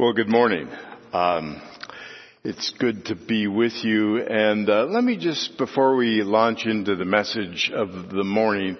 Well, 0.00 0.12
good 0.12 0.28
morning. 0.28 0.68
Um, 1.12 1.60
it's 2.44 2.72
good 2.78 3.06
to 3.06 3.16
be 3.16 3.48
with 3.48 3.72
you. 3.82 4.18
And 4.18 4.70
uh, 4.70 4.84
let 4.84 5.02
me 5.02 5.16
just, 5.16 5.58
before 5.58 5.96
we 5.96 6.22
launch 6.22 6.66
into 6.66 6.94
the 6.94 7.04
message 7.04 7.72
of 7.74 8.08
the 8.08 8.22
morning, 8.22 8.78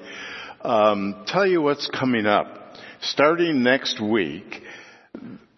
um, 0.62 1.24
tell 1.26 1.44
you 1.44 1.60
what's 1.60 1.88
coming 1.88 2.24
up. 2.24 2.76
Starting 3.00 3.64
next 3.64 4.00
week, 4.00 4.62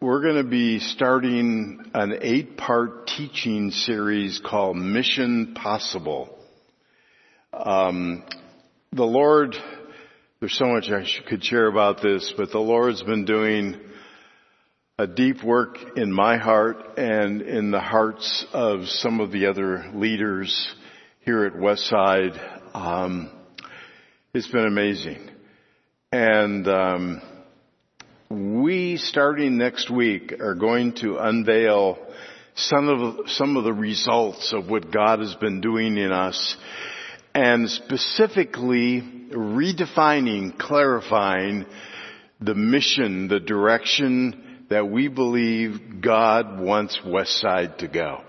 we're 0.00 0.22
going 0.22 0.42
to 0.42 0.48
be 0.48 0.78
starting 0.78 1.90
an 1.92 2.20
eight-part 2.22 3.08
teaching 3.08 3.70
series 3.70 4.40
called 4.42 4.78
Mission 4.78 5.52
Possible. 5.54 6.38
Um, 7.52 8.24
the 8.94 9.04
Lord, 9.04 9.54
there's 10.40 10.56
so 10.56 10.68
much 10.68 10.88
I 10.88 11.04
could 11.28 11.44
share 11.44 11.66
about 11.66 12.00
this, 12.00 12.32
but 12.34 12.50
the 12.50 12.60
Lord's 12.60 13.02
been 13.02 13.26
doing 13.26 13.78
a 15.00 15.06
deep 15.06 15.42
work 15.42 15.78
in 15.96 16.12
my 16.12 16.36
heart 16.36 16.98
and 16.98 17.40
in 17.40 17.70
the 17.70 17.80
hearts 17.80 18.44
of 18.52 18.86
some 18.86 19.18
of 19.18 19.32
the 19.32 19.46
other 19.46 19.90
leaders 19.94 20.74
here 21.20 21.46
at 21.46 21.54
Westside. 21.54 22.38
Um, 22.76 23.30
it's 24.34 24.48
been 24.48 24.66
amazing. 24.66 25.30
And 26.12 26.68
um, 26.68 27.22
we, 28.28 28.98
starting 28.98 29.56
next 29.56 29.88
week, 29.88 30.38
are 30.38 30.54
going 30.54 30.92
to 30.96 31.16
unveil 31.16 31.98
some 32.54 32.90
of 32.90 33.30
some 33.30 33.56
of 33.56 33.64
the 33.64 33.72
results 33.72 34.52
of 34.52 34.68
what 34.68 34.92
God 34.92 35.20
has 35.20 35.34
been 35.36 35.62
doing 35.62 35.96
in 35.96 36.12
us, 36.12 36.58
and 37.34 37.70
specifically 37.70 39.00
redefining, 39.30 40.58
clarifying 40.58 41.64
the 42.38 42.54
mission, 42.54 43.28
the 43.28 43.40
direction 43.40 44.49
that 44.70 44.88
we 44.88 45.08
believe 45.08 46.00
God 46.00 46.60
wants 46.60 46.98
Westside 47.04 47.78
to 47.78 47.88
go. 47.88 48.22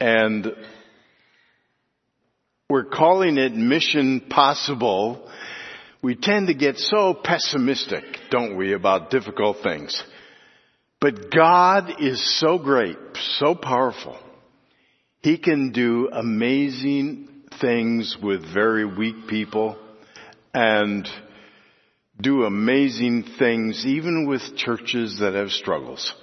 And 0.00 0.46
we're 2.70 2.84
calling 2.84 3.36
it 3.36 3.52
Mission 3.52 4.20
Possible. 4.30 5.28
We 6.00 6.14
tend 6.14 6.46
to 6.46 6.54
get 6.54 6.78
so 6.78 7.12
pessimistic, 7.12 8.04
don't 8.30 8.56
we, 8.56 8.72
about 8.72 9.10
difficult 9.10 9.58
things. 9.62 10.00
But 11.00 11.30
God 11.30 12.00
is 12.00 12.38
so 12.38 12.58
great, 12.58 12.96
so 13.38 13.56
powerful. 13.56 14.16
He 15.22 15.38
can 15.38 15.72
do 15.72 16.08
amazing 16.12 17.28
things 17.60 18.16
with 18.22 18.42
very 18.54 18.84
weak 18.84 19.26
people 19.28 19.76
and 20.54 21.08
do 22.20 22.44
amazing 22.44 23.24
things 23.38 23.84
even 23.86 24.26
with 24.26 24.56
churches 24.56 25.18
that 25.20 25.34
have 25.34 25.50
struggles. 25.50 26.14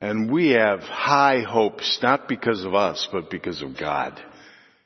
And 0.00 0.30
we 0.30 0.50
have 0.50 0.80
high 0.80 1.42
hopes, 1.42 1.98
not 2.02 2.28
because 2.28 2.64
of 2.64 2.74
us, 2.74 3.08
but 3.10 3.30
because 3.30 3.62
of 3.62 3.76
God. 3.78 4.22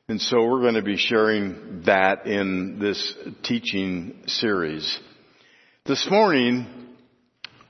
And 0.09 0.21
so 0.21 0.43
we're 0.47 0.63
going 0.63 0.75
to 0.75 0.83
be 0.83 0.97
sharing 0.97 1.83
that 1.87 2.27
in 2.27 2.79
this 2.79 3.15
teaching 3.43 4.23
series. 4.27 4.99
This 5.85 6.07
morning, 6.11 6.67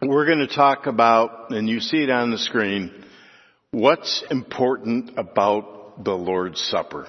we're 0.01 0.27
going 0.27 0.47
to 0.47 0.55
talk 0.55 0.87
about, 0.87 1.51
and 1.51 1.69
you 1.69 1.81
see 1.81 1.99
it 1.99 2.11
on 2.11 2.31
the 2.31 2.39
screen, 2.39 3.05
what's 3.71 4.25
important 4.31 5.19
about 5.19 6.05
the 6.05 6.15
Lord's 6.15 6.61
Supper. 6.61 7.09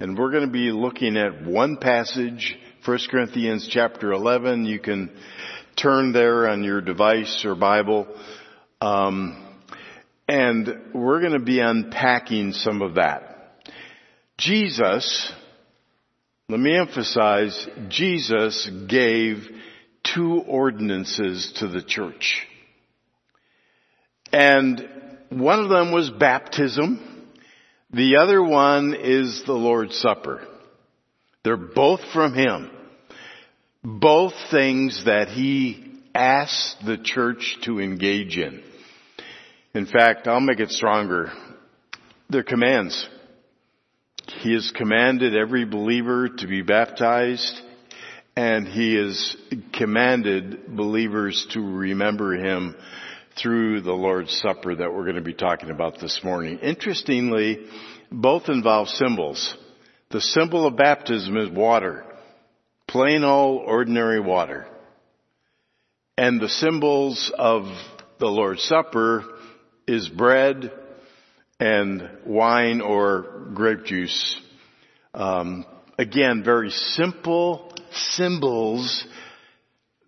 And 0.00 0.16
we're 0.16 0.30
going 0.30 0.46
to 0.46 0.52
be 0.52 0.70
looking 0.70 1.16
at 1.16 1.44
one 1.44 1.76
passage 1.76 2.56
1 2.88 2.98
Corinthians 3.10 3.68
chapter 3.70 4.14
11. 4.14 4.64
You 4.64 4.78
can 4.78 5.10
turn 5.76 6.12
there 6.12 6.48
on 6.48 6.64
your 6.64 6.80
device 6.80 7.44
or 7.44 7.54
Bible. 7.54 8.08
Um, 8.80 9.46
and 10.26 10.66
we're 10.94 11.20
going 11.20 11.34
to 11.34 11.38
be 11.38 11.60
unpacking 11.60 12.54
some 12.54 12.80
of 12.80 12.94
that. 12.94 13.60
Jesus, 14.38 15.30
let 16.48 16.58
me 16.58 16.78
emphasize, 16.78 17.68
Jesus 17.90 18.70
gave 18.88 19.46
two 20.02 20.40
ordinances 20.46 21.52
to 21.58 21.68
the 21.68 21.82
church. 21.82 22.46
And 24.32 24.88
one 25.28 25.60
of 25.60 25.68
them 25.68 25.92
was 25.92 26.08
baptism. 26.08 27.26
The 27.92 28.16
other 28.16 28.42
one 28.42 28.94
is 28.94 29.42
the 29.44 29.52
Lord's 29.52 29.98
Supper. 29.98 30.40
They're 31.44 31.58
both 31.58 32.00
from 32.14 32.32
Him 32.32 32.70
both 33.82 34.34
things 34.50 35.04
that 35.04 35.28
he 35.28 35.84
asked 36.14 36.84
the 36.84 36.98
church 36.98 37.58
to 37.62 37.80
engage 37.80 38.36
in. 38.36 38.62
In 39.74 39.86
fact, 39.86 40.26
I'll 40.26 40.40
make 40.40 40.60
it 40.60 40.70
stronger. 40.70 41.30
They're 42.28 42.42
commands. 42.42 43.08
He 44.40 44.52
has 44.54 44.72
commanded 44.72 45.36
every 45.36 45.64
believer 45.64 46.28
to 46.28 46.46
be 46.46 46.62
baptized 46.62 47.60
and 48.36 48.68
he 48.68 48.94
has 48.94 49.36
commanded 49.72 50.76
believers 50.76 51.46
to 51.50 51.60
remember 51.60 52.34
him 52.34 52.76
through 53.40 53.80
the 53.80 53.92
Lord's 53.92 54.36
Supper 54.40 54.76
that 54.76 54.92
we're 54.92 55.04
going 55.04 55.16
to 55.16 55.22
be 55.22 55.34
talking 55.34 55.70
about 55.70 55.98
this 56.00 56.20
morning. 56.22 56.58
Interestingly, 56.58 57.66
both 58.12 58.48
involve 58.48 58.88
symbols. 58.88 59.56
The 60.10 60.20
symbol 60.20 60.66
of 60.66 60.76
baptism 60.76 61.36
is 61.36 61.50
water 61.50 62.04
plain 62.88 63.22
old 63.22 63.62
ordinary 63.66 64.18
water. 64.18 64.66
And 66.16 66.40
the 66.40 66.48
symbols 66.48 67.32
of 67.38 67.64
the 68.18 68.26
Lord's 68.26 68.64
Supper 68.64 69.24
is 69.86 70.08
bread 70.08 70.72
and 71.60 72.10
wine 72.26 72.80
or 72.80 73.46
grape 73.54 73.84
juice. 73.84 74.40
Um, 75.14 75.64
again, 75.98 76.42
very 76.44 76.70
simple 76.70 77.72
symbols 77.92 79.06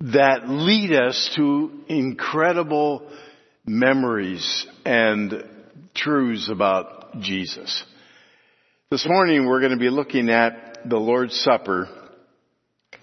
that 0.00 0.48
lead 0.48 0.92
us 0.92 1.30
to 1.36 1.84
incredible 1.88 3.08
memories 3.66 4.66
and 4.84 5.44
truths 5.94 6.48
about 6.50 7.20
Jesus. 7.20 7.84
This 8.90 9.06
morning 9.06 9.46
we're 9.46 9.60
going 9.60 9.72
to 9.72 9.78
be 9.78 9.90
looking 9.90 10.30
at 10.30 10.88
the 10.88 10.96
Lord's 10.96 11.38
Supper 11.38 11.88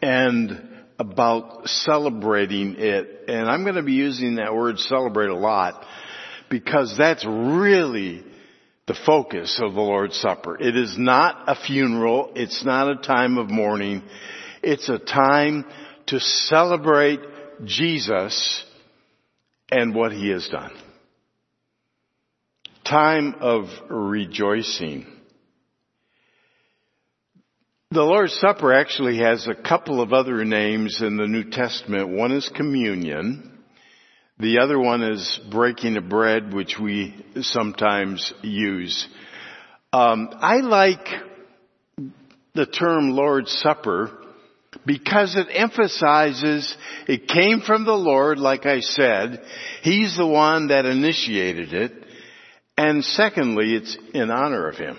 and 0.02 0.64
about 1.00 1.68
celebrating 1.68 2.76
it. 2.78 3.26
And 3.28 3.50
I'm 3.50 3.64
going 3.64 3.76
to 3.76 3.84
be 3.84 3.94
using 3.94 4.36
that 4.36 4.54
word 4.54 4.80
celebrate 4.80 5.30
a 5.30 5.36
lot 5.36 5.86
because 6.50 6.96
that's 6.98 7.26
really 7.26 8.24
the 8.88 8.98
focus 9.06 9.60
of 9.62 9.74
the 9.74 9.82
Lord's 9.82 10.18
Supper. 10.18 10.58
It 10.60 10.76
is 10.76 10.98
not 10.98 11.44
a 11.48 11.56
funeral. 11.56 12.32
It's 12.36 12.64
not 12.64 12.90
a 12.90 12.96
time 12.96 13.38
of 13.38 13.50
mourning. 13.50 14.02
It's 14.64 14.90
a 14.90 14.98
time 14.98 15.66
to 16.08 16.20
celebrate 16.20 17.20
Jesus 17.66 18.64
and 19.70 19.94
what 19.94 20.14
He 20.14 20.30
has 20.30 20.48
done. 20.48 20.72
Time 22.86 23.36
of 23.42 23.66
rejoicing. 23.90 25.06
The 27.92 28.04
Lord's 28.04 28.38
Supper 28.42 28.74
actually 28.74 29.20
has 29.20 29.48
a 29.48 29.56
couple 29.56 30.02
of 30.02 30.12
other 30.12 30.44
names 30.44 31.02
in 31.02 31.16
the 31.16 31.26
New 31.26 31.50
Testament. 31.50 32.10
One 32.10 32.34
is 32.34 32.50
communion. 32.54 33.60
The 34.40 34.60
other 34.60 34.78
one 34.78 35.02
is 35.02 35.40
breaking 35.50 35.96
of 35.96 36.10
bread, 36.10 36.54
which 36.54 36.78
we 36.78 37.16
sometimes 37.40 38.34
use. 38.42 39.08
Um, 39.94 40.32
I 40.34 40.58
like 40.58 41.08
the 42.54 42.66
term 42.66 43.12
Lord's 43.12 43.54
Supper 43.54 44.12
because 44.86 45.38
it 45.38 45.48
emphasizes 45.50 46.76
it 47.08 47.30
came 47.30 47.62
from 47.62 47.86
the 47.86 47.94
Lord, 47.94 48.38
like 48.38 48.66
I 48.66 48.82
said. 48.82 49.42
He's 49.82 50.18
the 50.18 50.28
one 50.28 50.68
that 50.68 50.86
initiated 50.86 51.72
it. 51.72 51.94
And 52.78 53.06
secondly, 53.06 53.76
it's 53.76 53.98
in 54.14 54.30
honor 54.30 54.68
of 54.68 54.76
Him. 54.76 54.98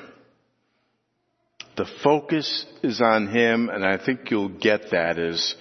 The 1.78 1.86
focus 2.02 2.66
is 2.82 3.00
on 3.00 3.28
Him, 3.28 3.68
and 3.68 3.84
I 3.84 4.04
think 4.04 4.32
you'll 4.32 4.48
get 4.48 4.90
that 4.90 5.16
as 5.16 5.54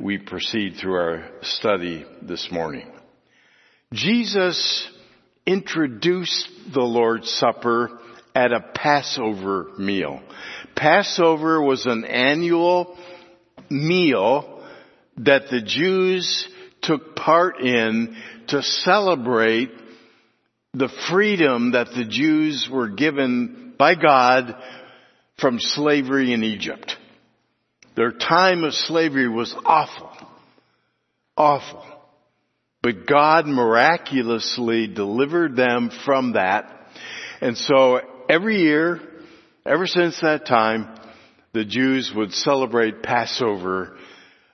we 0.00 0.16
proceed 0.16 0.76
through 0.80 0.94
our 0.94 1.28
study 1.42 2.06
this 2.22 2.48
morning. 2.50 2.90
Jesus 3.92 4.88
introduced 5.46 6.48
the 6.72 6.80
Lord's 6.80 7.30
Supper 7.30 8.00
at 8.34 8.50
a 8.50 8.64
Passover 8.74 9.72
meal. 9.78 10.22
Passover 10.74 11.60
was 11.60 11.84
an 11.84 12.06
annual 12.06 12.96
meal 13.68 14.64
that 15.18 15.50
the 15.50 15.60
Jews 15.60 16.48
took 16.80 17.14
part 17.14 17.60
in 17.60 18.16
to 18.46 18.62
celebrate 18.62 19.70
the 20.72 20.88
freedom 21.10 21.72
that 21.72 21.88
the 21.94 22.06
Jews 22.06 22.70
were 22.72 22.88
given 22.88 23.74
by 23.78 23.94
God 23.94 24.56
from 25.38 25.58
slavery 25.58 26.32
in 26.32 26.42
Egypt. 26.42 26.96
Their 27.96 28.12
time 28.12 28.64
of 28.64 28.74
slavery 28.74 29.28
was 29.28 29.54
awful. 29.64 30.10
Awful. 31.36 31.84
But 32.82 33.06
God 33.06 33.46
miraculously 33.46 34.86
delivered 34.86 35.56
them 35.56 35.90
from 36.04 36.34
that. 36.34 36.72
And 37.40 37.56
so 37.56 38.00
every 38.28 38.62
year, 38.62 39.00
ever 39.66 39.86
since 39.86 40.20
that 40.20 40.46
time, 40.46 40.94
the 41.52 41.64
Jews 41.64 42.12
would 42.14 42.32
celebrate 42.32 43.02
Passover 43.02 43.96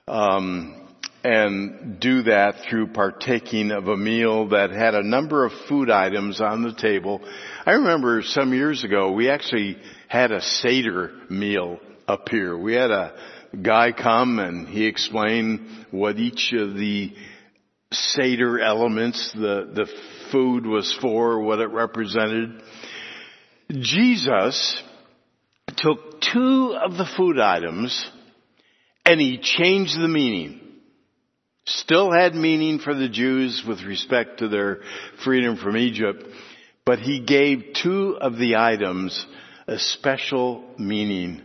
um, 0.07 0.84
and 1.25 1.99
do 1.99 2.21
that 2.21 2.53
through 2.69 2.85
partaking 2.85 3.71
of 3.71 3.87
a 3.87 3.97
meal 3.97 4.49
that 4.49 4.69
had 4.69 4.93
a 4.93 5.01
number 5.01 5.43
of 5.43 5.51
food 5.67 5.89
items 5.89 6.39
on 6.39 6.61
the 6.61 6.75
table. 6.75 7.19
I 7.65 7.71
remember 7.71 8.21
some 8.21 8.53
years 8.53 8.83
ago 8.83 9.11
we 9.11 9.31
actually 9.31 9.77
had 10.07 10.31
a 10.31 10.39
Seder 10.39 11.13
meal 11.27 11.79
up 12.07 12.29
here. 12.29 12.55
We 12.55 12.75
had 12.75 12.91
a 12.91 13.15
guy 13.59 13.91
come 13.91 14.37
and 14.37 14.67
he 14.67 14.85
explained 14.85 15.87
what 15.89 16.17
each 16.17 16.53
of 16.53 16.75
the 16.75 17.11
Seder 17.91 18.59
elements, 18.59 19.31
the, 19.33 19.71
the 19.73 19.87
food 20.31 20.67
was 20.67 20.95
for, 21.01 21.41
what 21.41 21.57
it 21.57 21.71
represented. 21.71 22.61
Jesus 23.71 24.83
took 25.75 26.21
two 26.21 26.77
of 26.79 26.97
the 26.97 27.09
food 27.17 27.39
items 27.39 28.11
and 29.07 29.19
he 29.19 29.39
changed 29.39 29.99
the 29.99 30.07
meaning. 30.07 30.61
Still 31.65 32.11
had 32.11 32.35
meaning 32.35 32.79
for 32.79 32.93
the 32.93 33.09
Jews 33.09 33.63
with 33.67 33.81
respect 33.81 34.39
to 34.39 34.47
their 34.47 34.81
freedom 35.23 35.57
from 35.57 35.77
Egypt, 35.77 36.23
but 36.85 36.99
he 36.99 37.21
gave 37.21 37.73
two 37.81 38.17
of 38.21 38.37
the 38.37 38.55
items 38.55 39.25
a 39.67 39.79
special 39.79 40.63
meaning 40.77 41.41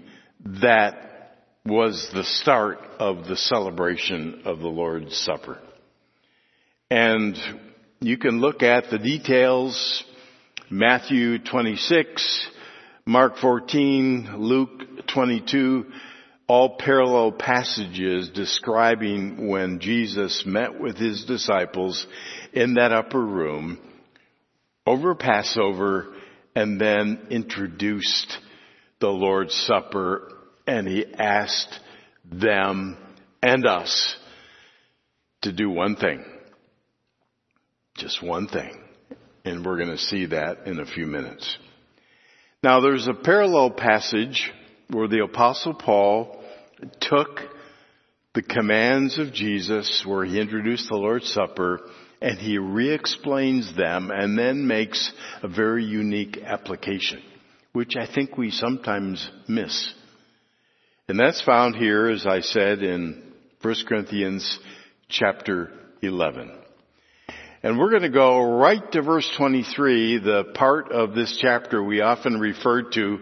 that 0.61 1.37
was 1.65 2.11
the 2.13 2.25
start 2.25 2.79
of 2.99 3.27
the 3.27 3.37
celebration 3.37 4.43
of 4.45 4.59
the 4.59 4.69
Lord's 4.69 5.17
Supper. 5.17 5.59
And 6.91 7.39
you 8.01 8.19
can 8.19 8.41
look 8.41 8.63
at 8.63 8.91
the 8.91 8.99
details, 8.99 10.05
Matthew 10.69 11.39
26, 11.39 12.49
Mark 13.07 13.39
14, 13.39 14.37
Luke 14.37 15.07
22, 15.07 15.87
all 16.51 16.71
parallel 16.71 17.31
passages 17.31 18.29
describing 18.31 19.47
when 19.47 19.79
Jesus 19.79 20.43
met 20.45 20.81
with 20.81 20.97
his 20.97 21.25
disciples 21.25 22.05
in 22.53 22.75
that 22.75 22.91
upper 22.91 23.25
room 23.25 23.79
over 24.85 25.15
Passover 25.15 26.13
and 26.57 26.81
then 26.81 27.29
introduced 27.31 28.37
the 28.99 29.11
Lord's 29.11 29.55
Supper 29.55 30.33
and 30.67 30.89
he 30.89 31.07
asked 31.07 31.79
them 32.25 32.97
and 33.41 33.65
us 33.65 34.17
to 35.43 35.53
do 35.53 35.71
one 35.71 35.95
thing. 35.95 36.25
Just 37.97 38.25
one 38.25 38.49
thing. 38.49 38.77
And 39.45 39.65
we're 39.65 39.77
going 39.77 39.97
to 39.97 39.99
see 39.99 40.27
that 40.27 40.67
in 40.67 40.81
a 40.81 40.85
few 40.87 41.07
minutes. 41.07 41.59
Now 42.61 42.81
there's 42.81 43.07
a 43.07 43.15
parallel 43.15 43.71
passage 43.71 44.51
where 44.89 45.07
the 45.07 45.23
apostle 45.23 45.75
Paul 45.75 46.39
took 47.01 47.41
the 48.35 48.43
commands 48.43 49.19
of 49.19 49.33
Jesus 49.33 50.05
where 50.07 50.25
he 50.25 50.41
introduced 50.41 50.89
the 50.89 50.97
Lord's 50.97 51.33
Supper 51.33 51.81
and 52.23 52.39
he 52.39 52.59
re-explains 52.59 53.75
them 53.77 54.11
and 54.13 54.39
then 54.39 54.67
makes 54.67 55.13
a 55.43 55.49
very 55.49 55.85
unique 55.85 56.39
application, 56.45 57.23
which 57.73 57.95
I 57.99 58.07
think 58.13 58.37
we 58.37 58.51
sometimes 58.51 59.29
miss. 59.49 59.95
And 61.09 61.19
that's 61.19 61.43
found 61.43 61.75
here, 61.75 62.09
as 62.09 62.27
I 62.27 62.41
said, 62.41 62.83
in 62.83 63.33
1 63.63 63.75
Corinthians 63.89 64.59
chapter 65.09 65.73
11. 66.03 66.57
And 67.63 67.79
we're 67.79 67.91
going 67.91 68.03
to 68.03 68.11
go 68.11 68.59
right 68.59 68.91
to 68.93 69.03
verse 69.03 69.29
23, 69.37 70.19
the 70.21 70.45
part 70.55 70.93
of 70.93 71.15
this 71.15 71.37
chapter 71.43 71.83
we 71.83 72.01
often 72.01 72.39
refer 72.39 72.89
to 72.91 73.19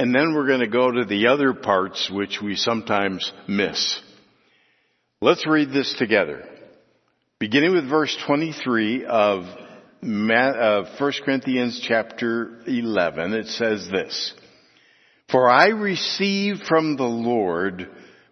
and 0.00 0.14
then 0.14 0.32
we're 0.32 0.46
going 0.46 0.60
to 0.60 0.66
go 0.66 0.90
to 0.90 1.04
the 1.04 1.26
other 1.26 1.52
parts 1.52 2.08
which 2.10 2.40
we 2.42 2.56
sometimes 2.56 3.30
miss. 3.46 4.00
Let's 5.20 5.46
read 5.46 5.72
this 5.72 5.94
together. 5.98 6.42
Beginning 7.38 7.72
with 7.72 7.86
verse 7.86 8.16
23 8.26 9.04
of 9.04 9.44
1 10.00 10.86
Corinthians 11.22 11.84
chapter 11.86 12.62
11, 12.66 13.34
it 13.34 13.48
says 13.48 13.90
this, 13.92 14.32
For 15.30 15.50
I 15.50 15.66
received 15.66 16.62
from 16.66 16.96
the 16.96 17.02
Lord 17.02 17.86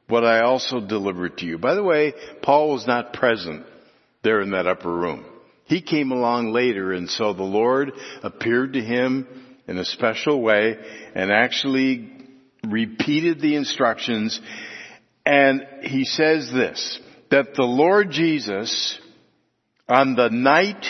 what 0.06 0.24
I 0.24 0.44
also 0.44 0.80
delivered 0.80 1.36
to 1.36 1.44
you. 1.44 1.58
By 1.58 1.74
the 1.74 1.82
way, 1.82 2.14
Paul 2.40 2.72
was 2.72 2.86
not 2.86 3.12
present 3.12 3.66
there 4.22 4.40
in 4.40 4.52
that 4.52 4.66
upper 4.66 4.90
room. 4.90 5.26
He 5.64 5.82
came 5.82 6.12
along 6.12 6.50
later 6.50 6.94
and 6.94 7.10
so 7.10 7.34
the 7.34 7.42
Lord 7.42 7.92
appeared 8.22 8.72
to 8.72 8.80
him 8.80 9.26
in 9.68 9.78
a 9.78 9.84
special 9.84 10.40
way 10.40 10.76
and 11.14 11.30
actually 11.30 12.10
repeated 12.66 13.40
the 13.40 13.54
instructions. 13.54 14.40
And 15.24 15.66
he 15.82 16.04
says 16.04 16.50
this, 16.52 16.98
that 17.30 17.54
the 17.54 17.62
Lord 17.62 18.10
Jesus, 18.10 18.98
on 19.88 20.16
the 20.16 20.30
night 20.30 20.86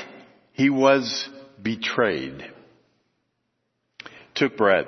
he 0.52 0.70
was 0.70 1.28
betrayed, 1.60 2.44
took 4.34 4.56
bread. 4.56 4.86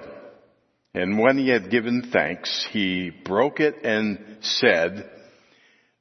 And 0.95 1.19
when 1.19 1.39
he 1.39 1.49
had 1.49 1.71
given 1.71 2.11
thanks, 2.13 2.67
he 2.71 3.11
broke 3.11 3.61
it 3.61 3.85
and 3.85 4.39
said, 4.41 5.11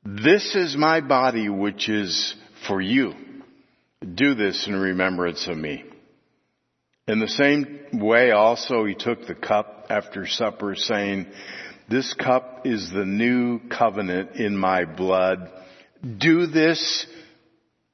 this 0.03 0.55
is 0.55 0.77
my 0.77 1.01
body 1.01 1.49
which 1.49 1.89
is 1.89 2.35
for 2.67 2.79
you. 2.79 3.13
Do 4.15 4.33
this 4.33 4.65
in 4.67 4.75
remembrance 4.75 5.47
of 5.47 5.57
me. 5.57 5.83
In 7.09 7.17
the 7.17 7.27
same 7.27 7.79
way 7.93 8.29
also 8.29 8.85
he 8.85 8.93
took 8.93 9.25
the 9.25 9.33
cup 9.33 9.87
after 9.89 10.27
supper 10.27 10.75
saying, 10.75 11.25
this 11.89 12.13
cup 12.13 12.67
is 12.67 12.91
the 12.91 13.03
new 13.03 13.61
covenant 13.67 14.35
in 14.35 14.55
my 14.55 14.85
blood. 14.85 15.49
Do 16.19 16.45
this 16.45 17.07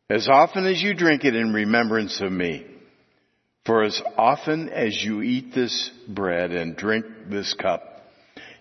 as 0.09 0.27
often 0.27 0.65
as 0.65 0.81
you 0.81 0.93
drink 0.93 1.23
it 1.23 1.33
in 1.33 1.53
remembrance 1.53 2.19
of 2.19 2.29
me. 2.29 2.65
For 3.65 3.83
as 3.83 4.01
often 4.17 4.67
as 4.67 5.01
you 5.01 5.21
eat 5.21 5.55
this 5.55 5.91
bread 6.09 6.51
and 6.51 6.75
drink 6.75 7.05
this 7.29 7.53
cup, 7.53 8.05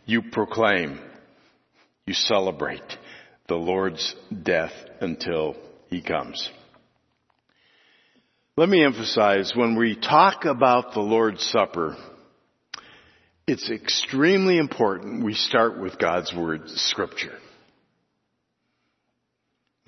you 0.06 0.22
proclaim, 0.30 1.00
you 2.06 2.14
celebrate 2.14 2.96
the 3.48 3.56
Lord's 3.56 4.14
death 4.44 4.72
until 5.00 5.56
he 5.88 6.00
comes. 6.00 6.48
Let 8.56 8.68
me 8.68 8.84
emphasize, 8.84 9.52
when 9.56 9.74
we 9.74 9.96
talk 9.96 10.44
about 10.44 10.94
the 10.94 11.00
Lord's 11.00 11.44
Supper, 11.44 11.96
it's 13.48 13.68
extremely 13.68 14.58
important 14.58 15.24
we 15.24 15.34
start 15.34 15.80
with 15.80 15.98
God's 15.98 16.32
Word, 16.32 16.68
Scripture. 16.68 17.36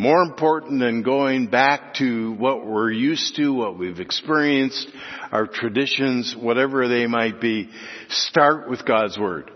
More 0.00 0.20
important 0.20 0.80
than 0.80 1.04
going 1.04 1.46
back 1.46 1.94
to 1.98 2.32
what 2.32 2.66
we're 2.66 2.90
used 2.90 3.36
to, 3.36 3.54
what 3.54 3.78
we've 3.78 4.00
experienced, 4.00 4.88
our 5.30 5.46
traditions, 5.46 6.34
whatever 6.36 6.88
they 6.88 7.06
might 7.06 7.40
be, 7.40 7.70
start 8.08 8.68
with 8.68 8.84
God's 8.84 9.16
Word. 9.16 9.48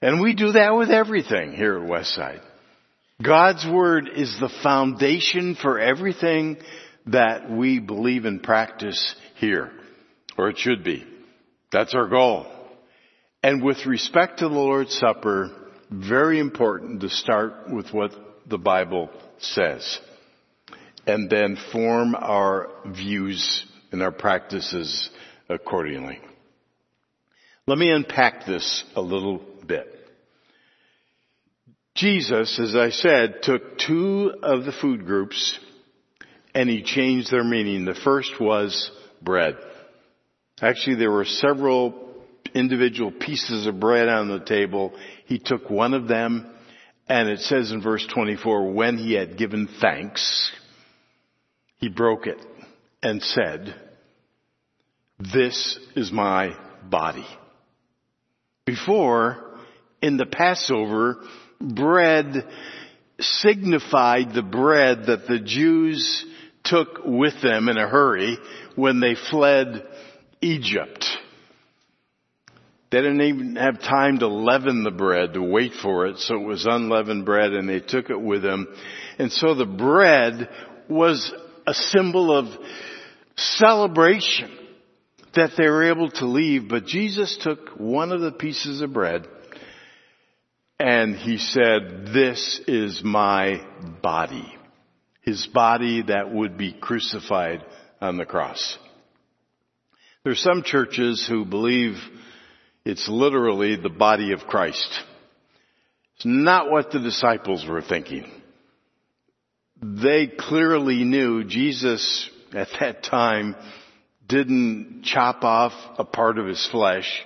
And 0.00 0.22
we 0.22 0.34
do 0.34 0.52
that 0.52 0.74
with 0.74 0.88
everything 0.88 1.52
here 1.52 1.76
at 1.76 1.86
Westside. 1.86 2.40
God's 3.22 3.66
Word 3.70 4.08
is 4.14 4.34
the 4.40 4.50
foundation 4.62 5.54
for 5.60 5.78
everything 5.78 6.56
that 7.06 7.50
we 7.50 7.78
believe 7.78 8.24
and 8.24 8.42
practice 8.42 9.14
here, 9.36 9.70
or 10.36 10.48
it 10.48 10.58
should 10.58 10.82
be. 10.82 11.06
That's 11.72 11.94
our 11.94 12.08
goal. 12.08 12.46
And 13.42 13.62
with 13.62 13.86
respect 13.86 14.40
to 14.40 14.48
the 14.48 14.54
Lord's 14.54 14.96
Supper, 14.96 15.50
very 15.90 16.40
important 16.40 17.00
to 17.02 17.08
start 17.08 17.70
with 17.70 17.92
what 17.92 18.12
the 18.46 18.58
Bible 18.58 19.10
says 19.38 20.00
and 21.06 21.30
then 21.30 21.56
form 21.72 22.14
our 22.16 22.68
views 22.86 23.64
and 23.92 24.02
our 24.02 24.10
practices 24.10 25.08
accordingly. 25.48 26.18
Let 27.68 27.78
me 27.78 27.90
unpack 27.90 28.46
this 28.46 28.84
a 28.94 29.00
little 29.00 29.40
bit. 29.66 29.92
Jesus, 31.94 32.58
as 32.58 32.76
I 32.76 32.90
said, 32.90 33.42
took 33.42 33.78
two 33.78 34.32
of 34.42 34.64
the 34.64 34.72
food 34.72 35.06
groups 35.06 35.58
and 36.56 36.70
he 36.70 36.82
changed 36.82 37.30
their 37.30 37.44
meaning. 37.44 37.84
The 37.84 37.94
first 37.94 38.40
was 38.40 38.90
bread. 39.20 39.58
Actually, 40.62 40.96
there 40.96 41.10
were 41.10 41.26
several 41.26 42.14
individual 42.54 43.12
pieces 43.12 43.66
of 43.66 43.78
bread 43.78 44.08
on 44.08 44.28
the 44.28 44.40
table. 44.40 44.94
He 45.26 45.38
took 45.38 45.68
one 45.68 45.92
of 45.92 46.08
them 46.08 46.50
and 47.10 47.28
it 47.28 47.40
says 47.40 47.72
in 47.72 47.82
verse 47.82 48.06
24, 48.06 48.72
when 48.72 48.96
he 48.96 49.12
had 49.12 49.36
given 49.36 49.68
thanks, 49.82 50.50
he 51.76 51.90
broke 51.90 52.26
it 52.26 52.40
and 53.02 53.22
said, 53.22 53.74
this 55.18 55.78
is 55.94 56.10
my 56.10 56.56
body. 56.88 57.26
Before, 58.64 59.58
in 60.00 60.16
the 60.16 60.24
Passover, 60.24 61.22
bread 61.60 62.48
signified 63.20 64.32
the 64.32 64.42
bread 64.42 65.04
that 65.06 65.26
the 65.28 65.38
Jews 65.38 66.24
took 66.66 67.00
with 67.04 67.34
them 67.42 67.68
in 67.68 67.78
a 67.78 67.88
hurry 67.88 68.38
when 68.74 69.00
they 69.00 69.14
fled 69.30 69.86
Egypt. 70.40 71.04
They 72.90 72.98
didn't 72.98 73.22
even 73.22 73.56
have 73.56 73.80
time 73.80 74.20
to 74.20 74.28
leaven 74.28 74.84
the 74.84 74.92
bread, 74.92 75.34
to 75.34 75.42
wait 75.42 75.72
for 75.82 76.06
it, 76.06 76.18
so 76.18 76.36
it 76.36 76.46
was 76.46 76.66
unleavened 76.66 77.24
bread 77.24 77.52
and 77.52 77.68
they 77.68 77.80
took 77.80 78.10
it 78.10 78.20
with 78.20 78.42
them. 78.42 78.68
And 79.18 79.32
so 79.32 79.54
the 79.54 79.66
bread 79.66 80.48
was 80.88 81.32
a 81.66 81.74
symbol 81.74 82.36
of 82.36 82.46
celebration 83.36 84.56
that 85.34 85.50
they 85.58 85.68
were 85.68 85.90
able 85.90 86.10
to 86.10 86.26
leave, 86.26 86.68
but 86.68 86.86
Jesus 86.86 87.36
took 87.42 87.70
one 87.76 88.12
of 88.12 88.20
the 88.20 88.32
pieces 88.32 88.80
of 88.80 88.92
bread 88.92 89.26
and 90.78 91.16
he 91.16 91.38
said, 91.38 92.06
this 92.12 92.60
is 92.68 93.02
my 93.02 93.62
body. 94.02 94.55
His 95.26 95.46
body 95.48 96.02
that 96.02 96.32
would 96.32 96.56
be 96.56 96.72
crucified 96.72 97.64
on 98.00 98.16
the 98.16 98.24
cross. 98.24 98.78
There 100.22 100.32
are 100.32 100.36
some 100.36 100.62
churches 100.62 101.26
who 101.28 101.44
believe 101.44 101.94
it's 102.84 103.08
literally 103.08 103.76
the 103.76 103.90
body 103.90 104.32
of 104.32 104.46
Christ. 104.46 104.88
It's 106.16 106.24
not 106.24 106.70
what 106.70 106.92
the 106.92 107.00
disciples 107.00 107.66
were 107.68 107.82
thinking. 107.82 108.30
They 109.82 110.28
clearly 110.28 111.04
knew 111.04 111.44
Jesus 111.44 112.30
at 112.54 112.68
that 112.80 113.02
time 113.02 113.56
didn't 114.26 115.02
chop 115.04 115.44
off 115.44 115.72
a 115.98 116.04
part 116.04 116.38
of 116.38 116.46
his 116.46 116.66
flesh 116.70 117.24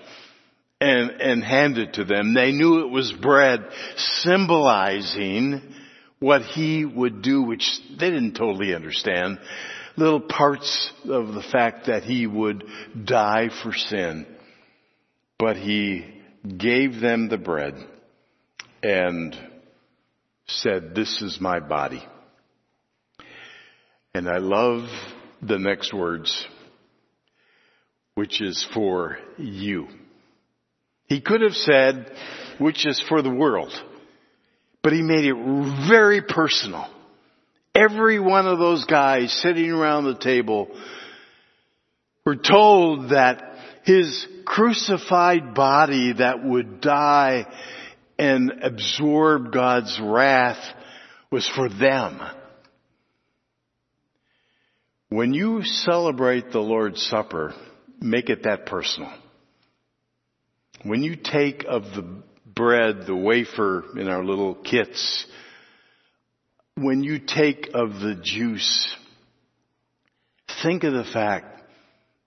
and, 0.80 1.10
and 1.10 1.44
hand 1.44 1.78
it 1.78 1.94
to 1.94 2.04
them. 2.04 2.34
They 2.34 2.52
knew 2.52 2.80
it 2.80 2.90
was 2.90 3.12
bread 3.12 3.60
symbolizing 3.96 5.62
what 6.20 6.42
he 6.42 6.84
would 6.84 7.22
do, 7.22 7.42
which 7.42 7.66
they 7.98 8.10
didn't 8.10 8.34
totally 8.34 8.74
understand. 8.74 9.38
Little 9.96 10.20
parts 10.20 10.92
of 11.08 11.34
the 11.34 11.42
fact 11.42 11.86
that 11.86 12.04
he 12.04 12.26
would 12.26 12.64
die 13.04 13.48
for 13.62 13.72
sin. 13.72 14.26
But 15.38 15.56
he 15.56 16.04
gave 16.46 17.00
them 17.00 17.28
the 17.28 17.38
bread 17.38 17.74
and 18.82 19.36
said, 20.46 20.94
this 20.94 21.22
is 21.22 21.38
my 21.40 21.60
body. 21.60 22.06
And 24.14 24.28
I 24.28 24.38
love 24.38 24.88
the 25.40 25.58
next 25.58 25.94
words, 25.94 26.46
which 28.14 28.42
is 28.42 28.66
for 28.74 29.18
you. 29.38 29.88
He 31.06 31.20
could 31.20 31.40
have 31.40 31.54
said, 31.54 32.12
which 32.58 32.86
is 32.86 33.02
for 33.08 33.22
the 33.22 33.30
world, 33.30 33.72
but 34.82 34.92
he 34.92 35.02
made 35.02 35.24
it 35.24 35.88
very 35.88 36.22
personal. 36.22 36.88
Every 37.74 38.18
one 38.18 38.46
of 38.46 38.58
those 38.58 38.84
guys 38.84 39.32
sitting 39.32 39.70
around 39.70 40.04
the 40.04 40.18
table 40.18 40.68
were 42.24 42.36
told 42.36 43.10
that 43.10 43.42
his 43.84 44.26
crucified 44.44 45.54
body 45.54 46.14
that 46.14 46.44
would 46.44 46.80
die 46.80 47.46
and 48.18 48.52
absorb 48.62 49.52
God's 49.52 49.98
wrath 50.02 50.62
was 51.30 51.48
for 51.48 51.68
them. 51.68 52.20
When 55.08 55.32
you 55.32 55.62
celebrate 55.64 56.50
the 56.50 56.60
Lord's 56.60 57.02
Supper, 57.02 57.54
make 58.00 58.28
it 58.28 58.44
that 58.44 58.66
personal. 58.66 59.12
When 60.84 61.02
you 61.02 61.16
take 61.16 61.64
of 61.68 61.82
the 61.82 62.22
bread, 62.60 63.06
the 63.06 63.16
wafer 63.16 63.84
in 63.98 64.06
our 64.06 64.22
little 64.22 64.54
kits, 64.54 65.24
when 66.74 67.02
you 67.02 67.18
take 67.18 67.70
of 67.72 68.00
the 68.00 68.14
juice, 68.22 68.94
think 70.62 70.84
of 70.84 70.92
the 70.92 71.08
fact 71.10 71.62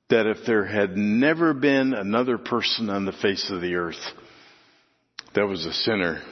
that 0.10 0.26
if 0.26 0.38
there 0.48 0.66
had 0.66 0.98
never 0.98 1.54
been 1.54 1.94
another 1.94 2.40
person 2.40 2.90
on 2.90 3.06
the 3.06 3.12
face 3.12 3.52
of 3.52 3.62
the 3.62 3.76
earth 3.76 4.04
that 5.36 5.46
was 5.46 5.68
a 5.68 5.74
sinner, 5.74 6.24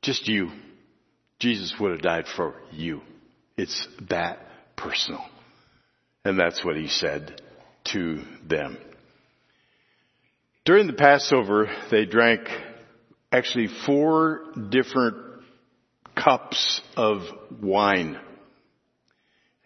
just 0.00 0.28
you, 0.28 0.52
Jesus 1.40 1.74
would 1.80 1.90
have 1.90 2.02
died 2.02 2.26
for 2.36 2.54
you. 2.70 3.00
It's 3.56 3.88
that 4.10 4.38
personal. 4.76 5.24
And 6.24 6.38
that's 6.38 6.64
what 6.64 6.76
he 6.76 6.86
said 6.86 7.42
to 7.86 8.22
them. 8.46 8.78
During 10.64 10.86
the 10.86 10.92
Passover, 10.92 11.66
they 11.90 12.04
drank 12.04 12.48
actually 13.34 13.68
four 13.84 14.42
different 14.68 15.16
cups 16.16 16.80
of 16.96 17.22
wine 17.60 18.16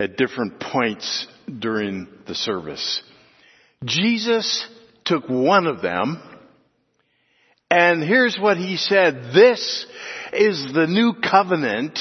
at 0.00 0.16
different 0.16 0.58
points 0.58 1.26
during 1.58 2.08
the 2.26 2.34
service. 2.34 3.02
Jesus 3.84 4.66
took 5.04 5.28
one 5.28 5.66
of 5.66 5.82
them 5.82 6.22
and 7.70 8.02
here's 8.02 8.38
what 8.40 8.56
he 8.56 8.78
said, 8.78 9.34
this 9.34 9.84
is 10.32 10.72
the 10.72 10.86
new 10.86 11.12
covenant 11.20 11.98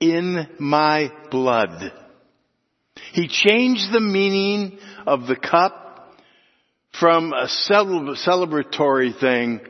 in 0.00 0.48
my 0.58 1.12
blood. 1.30 1.92
He 3.12 3.28
changed 3.28 3.92
the 3.92 4.00
meaning 4.00 4.78
of 5.06 5.26
the 5.26 5.36
cup 5.36 6.14
from 6.98 7.34
a 7.34 7.46
celebratory 7.46 9.20
thing 9.20 9.60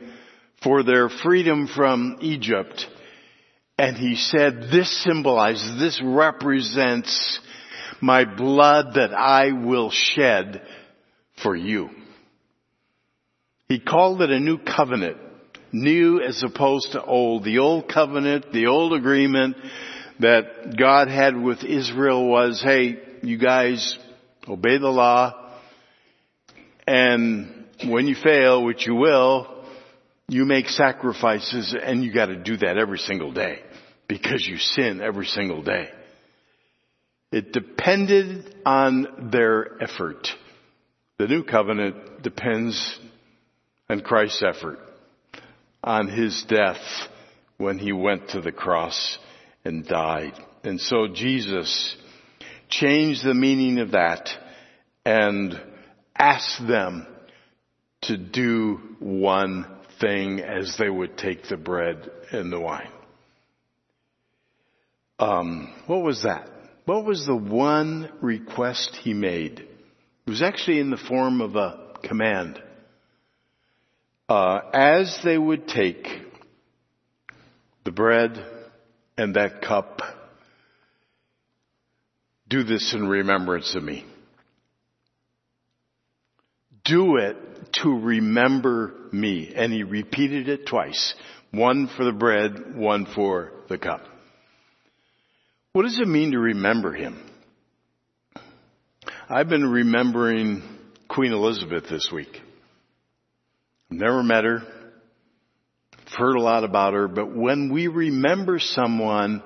for 0.65 0.83
their 0.83 1.07
freedom 1.07 1.67
from 1.67 2.17
Egypt. 2.21 2.87
And 3.77 3.95
he 3.95 4.15
said, 4.15 4.63
this 4.71 5.03
symbolizes, 5.03 5.79
this 5.79 6.01
represents 6.03 7.39
my 8.01 8.25
blood 8.25 8.95
that 8.95 9.13
I 9.13 9.51
will 9.51 9.91
shed 9.91 10.61
for 11.43 11.55
you. 11.55 11.89
He 13.69 13.79
called 13.79 14.21
it 14.21 14.31
a 14.31 14.39
new 14.39 14.57
covenant. 14.57 15.17
New 15.71 16.21
as 16.21 16.41
opposed 16.43 16.93
to 16.93 17.03
old. 17.03 17.43
The 17.43 17.59
old 17.59 17.87
covenant, 17.87 18.51
the 18.51 18.67
old 18.67 18.93
agreement 18.93 19.57
that 20.19 20.77
God 20.79 21.09
had 21.09 21.39
with 21.39 21.63
Israel 21.63 22.27
was, 22.27 22.61
hey, 22.63 22.97
you 23.21 23.37
guys 23.37 23.99
obey 24.47 24.77
the 24.77 24.87
law, 24.87 25.33
and 26.87 27.65
when 27.85 28.07
you 28.07 28.15
fail, 28.15 28.63
which 28.63 28.87
you 28.87 28.95
will, 28.95 29.54
you 30.27 30.45
make 30.45 30.69
sacrifices 30.69 31.75
and 31.79 32.03
you 32.03 32.13
gotta 32.13 32.35
do 32.35 32.57
that 32.57 32.77
every 32.77 32.97
single 32.99 33.31
day 33.31 33.59
because 34.07 34.45
you 34.45 34.57
sin 34.57 35.01
every 35.01 35.25
single 35.25 35.61
day. 35.61 35.89
It 37.31 37.51
depended 37.51 38.55
on 38.65 39.29
their 39.31 39.81
effort. 39.81 40.27
The 41.17 41.27
new 41.27 41.43
covenant 41.43 42.23
depends 42.23 42.99
on 43.89 44.01
Christ's 44.01 44.43
effort, 44.43 44.79
on 45.83 46.07
his 46.07 46.43
death 46.47 46.81
when 47.57 47.77
he 47.77 47.91
went 47.91 48.29
to 48.29 48.41
the 48.41 48.51
cross 48.51 49.17
and 49.63 49.85
died. 49.85 50.33
And 50.63 50.79
so 50.79 51.07
Jesus 51.07 51.95
changed 52.69 53.23
the 53.23 53.33
meaning 53.33 53.79
of 53.79 53.91
that 53.91 54.29
and 55.05 55.61
asked 56.17 56.65
them 56.67 57.05
to 58.03 58.17
do 58.17 58.79
one 58.99 59.65
thing 59.99 60.41
as 60.41 60.75
they 60.77 60.89
would 60.89 61.17
take 61.17 61.47
the 61.47 61.57
bread 61.57 62.09
and 62.31 62.51
the 62.51 62.59
wine. 62.59 62.91
Um, 65.17 65.73
what 65.87 66.01
was 66.01 66.23
that? 66.23 66.49
What 66.85 67.05
was 67.05 67.25
the 67.25 67.35
one 67.35 68.11
request 68.21 68.97
he 69.01 69.13
made? 69.13 69.59
It 69.59 70.29
was 70.29 70.41
actually 70.41 70.79
in 70.79 70.89
the 70.89 70.97
form 70.97 71.41
of 71.41 71.55
a 71.55 71.97
command. 72.03 72.61
Uh, 74.27 74.59
as 74.73 75.19
they 75.23 75.37
would 75.37 75.67
take 75.67 76.07
the 77.83 77.91
bread 77.91 78.43
and 79.17 79.35
that 79.35 79.61
cup, 79.61 80.01
do 82.47 82.63
this 82.63 82.93
in 82.93 83.07
remembrance 83.07 83.75
of 83.75 83.83
me. 83.83 84.05
Do 86.83 87.17
it 87.17 87.37
to 87.81 87.89
remember 87.89 88.93
me. 89.11 89.53
And 89.55 89.71
he 89.71 89.83
repeated 89.83 90.49
it 90.49 90.67
twice. 90.67 91.15
One 91.51 91.87
for 91.95 92.03
the 92.03 92.11
bread, 92.11 92.75
one 92.75 93.05
for 93.13 93.51
the 93.69 93.77
cup. 93.77 94.01
What 95.73 95.83
does 95.83 95.99
it 95.99 96.07
mean 96.07 96.31
to 96.31 96.39
remember 96.39 96.93
him? 96.93 97.21
I've 99.29 99.49
been 99.49 99.65
remembering 99.65 100.63
Queen 101.09 101.31
Elizabeth 101.31 101.85
this 101.89 102.09
week. 102.13 102.41
Never 103.89 104.23
met 104.23 104.43
her. 104.43 104.61
Heard 106.17 106.35
a 106.35 106.41
lot 106.41 106.63
about 106.63 106.93
her, 106.93 107.07
but 107.09 107.35
when 107.35 107.73
we 107.73 107.87
remember 107.87 108.59
someone, 108.59 109.43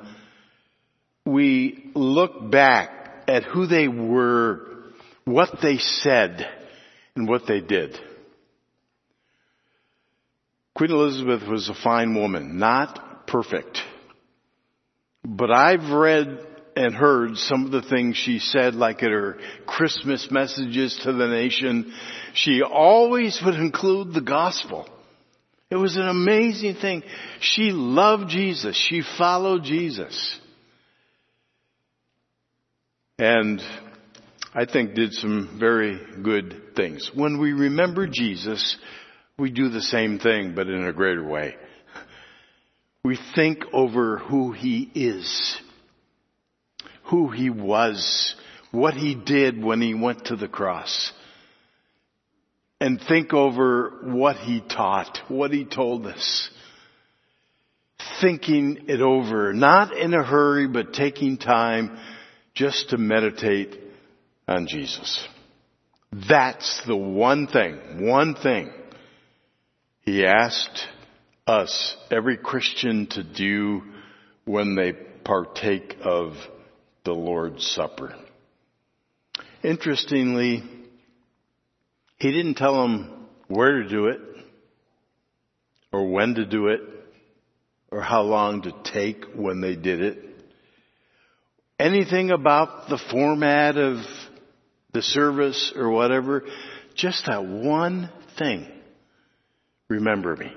we 1.25 1.91
look 1.95 2.51
back 2.51 3.23
at 3.27 3.43
who 3.43 3.65
they 3.65 3.87
were, 3.87 4.83
what 5.25 5.49
they 5.63 5.77
said, 5.77 6.47
and 7.15 7.27
what 7.27 7.47
they 7.47 7.59
did. 7.59 7.99
Queen 10.79 10.91
Elizabeth 10.91 11.45
was 11.45 11.67
a 11.67 11.73
fine 11.73 12.15
woman, 12.15 12.57
not 12.57 13.27
perfect. 13.27 13.79
But 15.25 15.51
I've 15.51 15.89
read 15.89 16.39
and 16.73 16.95
heard 16.95 17.35
some 17.35 17.65
of 17.65 17.71
the 17.71 17.81
things 17.81 18.15
she 18.15 18.39
said, 18.39 18.75
like 18.75 19.03
at 19.03 19.11
her 19.11 19.39
Christmas 19.65 20.29
messages 20.31 20.97
to 21.03 21.11
the 21.11 21.27
nation. 21.27 21.93
She 22.33 22.61
always 22.61 23.41
would 23.43 23.55
include 23.55 24.13
the 24.13 24.21
gospel. 24.21 24.87
It 25.69 25.75
was 25.75 25.97
an 25.97 26.07
amazing 26.07 26.75
thing. 26.75 27.03
She 27.41 27.71
loved 27.73 28.29
Jesus. 28.29 28.77
She 28.77 29.01
followed 29.17 29.65
Jesus. 29.65 30.39
And 33.17 33.61
I 34.55 34.63
think 34.63 34.93
did 34.93 35.11
some 35.11 35.57
very 35.59 35.99
good 36.23 36.73
things. 36.77 37.11
When 37.13 37.37
we 37.37 37.51
remember 37.51 38.07
Jesus, 38.07 38.77
we 39.39 39.49
do 39.49 39.69
the 39.69 39.81
same 39.81 40.19
thing, 40.19 40.53
but 40.53 40.67
in 40.67 40.85
a 40.85 40.93
greater 40.93 41.23
way. 41.23 41.55
We 43.03 43.17
think 43.35 43.63
over 43.71 44.17
who 44.17 44.51
He 44.51 44.91
is, 44.93 45.57
who 47.05 47.29
He 47.29 47.49
was, 47.49 48.35
what 48.71 48.93
He 48.93 49.15
did 49.15 49.63
when 49.63 49.81
He 49.81 49.93
went 49.93 50.25
to 50.25 50.35
the 50.35 50.49
cross, 50.49 51.13
and 52.81 53.01
think 53.07 53.33
over 53.33 53.99
what 54.03 54.35
He 54.35 54.61
taught, 54.61 55.19
what 55.29 55.51
He 55.51 55.65
told 55.65 56.05
us. 56.05 56.49
Thinking 58.21 58.85
it 58.87 59.01
over, 59.01 59.53
not 59.53 59.95
in 59.95 60.13
a 60.13 60.23
hurry, 60.23 60.67
but 60.67 60.93
taking 60.93 61.37
time 61.37 61.97
just 62.53 62.89
to 62.89 62.97
meditate 62.97 63.79
on 64.47 64.67
Jesus. 64.67 65.25
That's 66.11 66.81
the 66.85 66.97
one 66.97 67.47
thing, 67.47 68.05
one 68.05 68.35
thing 68.35 68.71
he 70.09 70.25
asked 70.25 70.87
us, 71.45 71.95
every 72.09 72.35
Christian, 72.35 73.05
to 73.11 73.23
do 73.23 73.83
when 74.43 74.75
they 74.75 74.91
partake 74.91 75.97
of 76.01 76.33
the 77.05 77.13
Lord's 77.13 77.65
Supper. 77.67 78.15
Interestingly, 79.63 80.63
he 82.17 82.31
didn't 82.31 82.55
tell 82.55 82.81
them 82.81 83.27
where 83.47 83.83
to 83.83 83.89
do 83.89 84.07
it, 84.07 84.19
or 85.91 86.09
when 86.09 86.33
to 86.35 86.45
do 86.45 86.69
it, 86.69 86.81
or 87.91 88.01
how 88.01 88.23
long 88.23 88.63
to 88.63 88.73
take 88.91 89.25
when 89.35 89.61
they 89.61 89.75
did 89.75 90.01
it. 90.01 90.25
Anything 91.79 92.31
about 92.31 92.89
the 92.89 92.99
format 93.11 93.77
of 93.77 93.97
the 94.91 95.03
service 95.03 95.71
or 95.75 95.91
whatever, 95.91 96.45
just 96.95 97.27
that 97.27 97.45
one 97.45 98.09
thing. 98.39 98.71
Remember 99.89 100.35
me. 100.35 100.53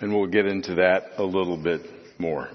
And 0.00 0.14
we'll 0.14 0.26
get 0.26 0.46
into 0.46 0.76
that 0.76 1.12
a 1.18 1.22
little 1.22 1.56
bit 1.56 1.82
more. 2.18 2.48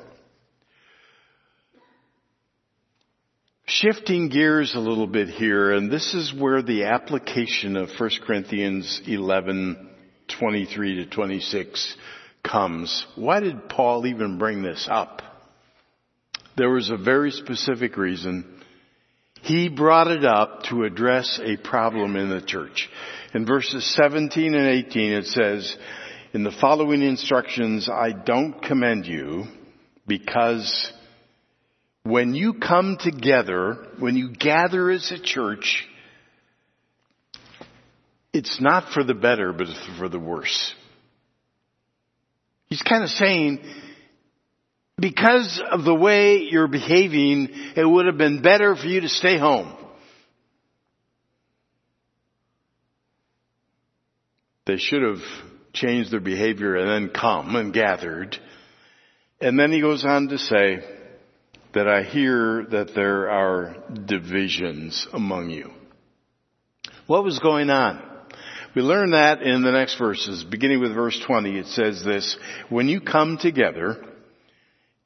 Shifting 3.66 4.30
gears 4.30 4.76
a 4.76 4.80
little 4.80 5.08
bit 5.08 5.30
here, 5.30 5.72
and 5.72 5.92
this 5.92 6.14
is 6.14 6.34
where 6.34 6.62
the 6.62 6.86
application 6.86 7.78
of 7.78 7.90
1 7.98 8.10
Corinthians 8.26 9.02
11, 9.06 9.90
23 10.40 10.96
to 10.96 11.06
26 11.06 11.98
comes. 12.44 13.06
Why 13.16 13.40
did 13.40 13.70
Paul 13.70 14.06
even 14.08 14.38
bring 14.38 14.62
this 14.62 14.88
up? 14.90 15.22
There 16.58 16.70
was 16.70 16.90
a 16.90 16.98
very 16.98 17.32
specific 17.32 17.96
reason. 17.96 18.61
He 19.52 19.68
brought 19.68 20.08
it 20.08 20.24
up 20.24 20.64
to 20.70 20.86
address 20.86 21.38
a 21.44 21.58
problem 21.58 22.16
in 22.16 22.30
the 22.30 22.42
church. 22.42 22.88
In 23.34 23.46
verses 23.46 23.86
17 23.98 24.56
and 24.56 24.66
18 24.66 25.12
it 25.12 25.26
says, 25.26 25.76
in 26.32 26.44
the 26.44 26.54
following 26.62 27.02
instructions, 27.02 27.90
I 27.90 28.14
don't 28.14 28.64
commend 28.64 29.08
you 29.08 29.44
because 30.08 30.94
when 32.04 32.34
you 32.34 32.54
come 32.54 32.96
together, 32.98 33.90
when 34.00 34.16
you 34.16 34.32
gather 34.32 34.90
as 34.90 35.12
a 35.12 35.20
church, 35.20 35.86
it's 38.32 38.62
not 38.62 38.94
for 38.94 39.04
the 39.04 39.16
better, 39.16 39.52
but 39.52 39.68
for 40.00 40.08
the 40.08 40.18
worse. 40.18 40.74
He's 42.68 42.82
kind 42.82 43.04
of 43.04 43.10
saying, 43.10 43.60
because 45.02 45.62
of 45.72 45.84
the 45.84 45.96
way 45.96 46.38
you're 46.50 46.68
behaving, 46.68 47.50
it 47.76 47.84
would 47.84 48.06
have 48.06 48.18
been 48.18 48.42
better 48.42 48.76
for 48.76 48.86
you 48.86 49.02
to 49.02 49.10
stay 49.10 49.38
home. 49.38 49.76
They 54.66 54.78
should 54.78 55.02
have 55.02 55.22
changed 55.74 56.12
their 56.12 56.20
behavior 56.20 56.76
and 56.76 56.88
then 56.88 57.14
come 57.14 57.56
and 57.56 57.74
gathered. 57.74 58.38
And 59.42 59.60
then 59.60 59.72
he 59.72 59.82
goes 59.82 60.06
on 60.06 60.28
to 60.28 60.38
say 60.38 60.84
that 61.74 61.88
I 61.88 62.04
hear 62.04 62.66
that 62.66 62.94
there 62.94 63.30
are 63.30 63.76
divisions 64.06 65.08
among 65.12 65.50
you. 65.50 65.72
What 67.08 67.24
was 67.24 67.40
going 67.40 67.70
on? 67.70 68.08
We 68.76 68.82
learn 68.84 69.12
that 69.12 69.42
in 69.42 69.64
the 69.64 69.72
next 69.72 69.98
verses, 69.98 70.44
beginning 70.44 70.80
with 70.80 70.94
verse 70.94 71.20
20. 71.26 71.58
It 71.58 71.68
says 71.68 72.04
this, 72.06 72.38
when 72.70 72.88
you 72.88 73.02
come 73.02 73.38
together, 73.38 74.06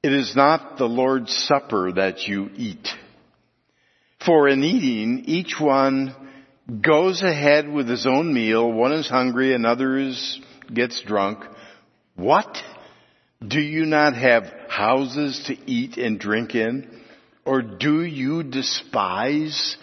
it 0.06 0.14
is 0.14 0.36
not 0.36 0.78
the 0.78 0.86
Lord's 0.86 1.36
supper 1.48 1.92
that 1.94 2.28
you 2.28 2.52
eat. 2.56 2.88
For 4.24 4.48
in 4.48 4.64
eating, 4.64 5.24
each 5.26 5.56
one 5.60 6.16
goes 6.80 7.24
ahead 7.24 7.68
with 7.68 7.90
his 7.90 8.06
own 8.06 8.32
meal. 8.32 8.72
One 8.72 8.94
is 8.94 9.10
hungry, 9.10 9.56
another 9.56 9.98
is, 9.98 10.40
gets 10.72 11.02
drunk. 11.02 11.44
What? 12.16 12.56
Do 13.46 13.60
you 13.60 13.88
not 13.88 14.14
have 14.14 14.44
houses 14.70 15.44
to 15.48 15.58
eat 15.66 15.98
and 15.98 16.20
drink 16.20 16.54
in? 16.54 17.02
Or 17.44 17.64
do 17.64 18.04
you 18.04 18.44
despise 18.44 19.76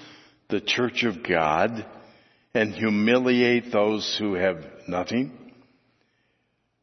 the 0.51 0.61
church 0.61 1.03
of 1.03 1.25
God 1.29 1.85
and 2.55 2.73
humiliate 2.73 3.73
those 3.73 4.15
who 4.21 4.35
have 4.35 4.65
nothing? 4.87 5.33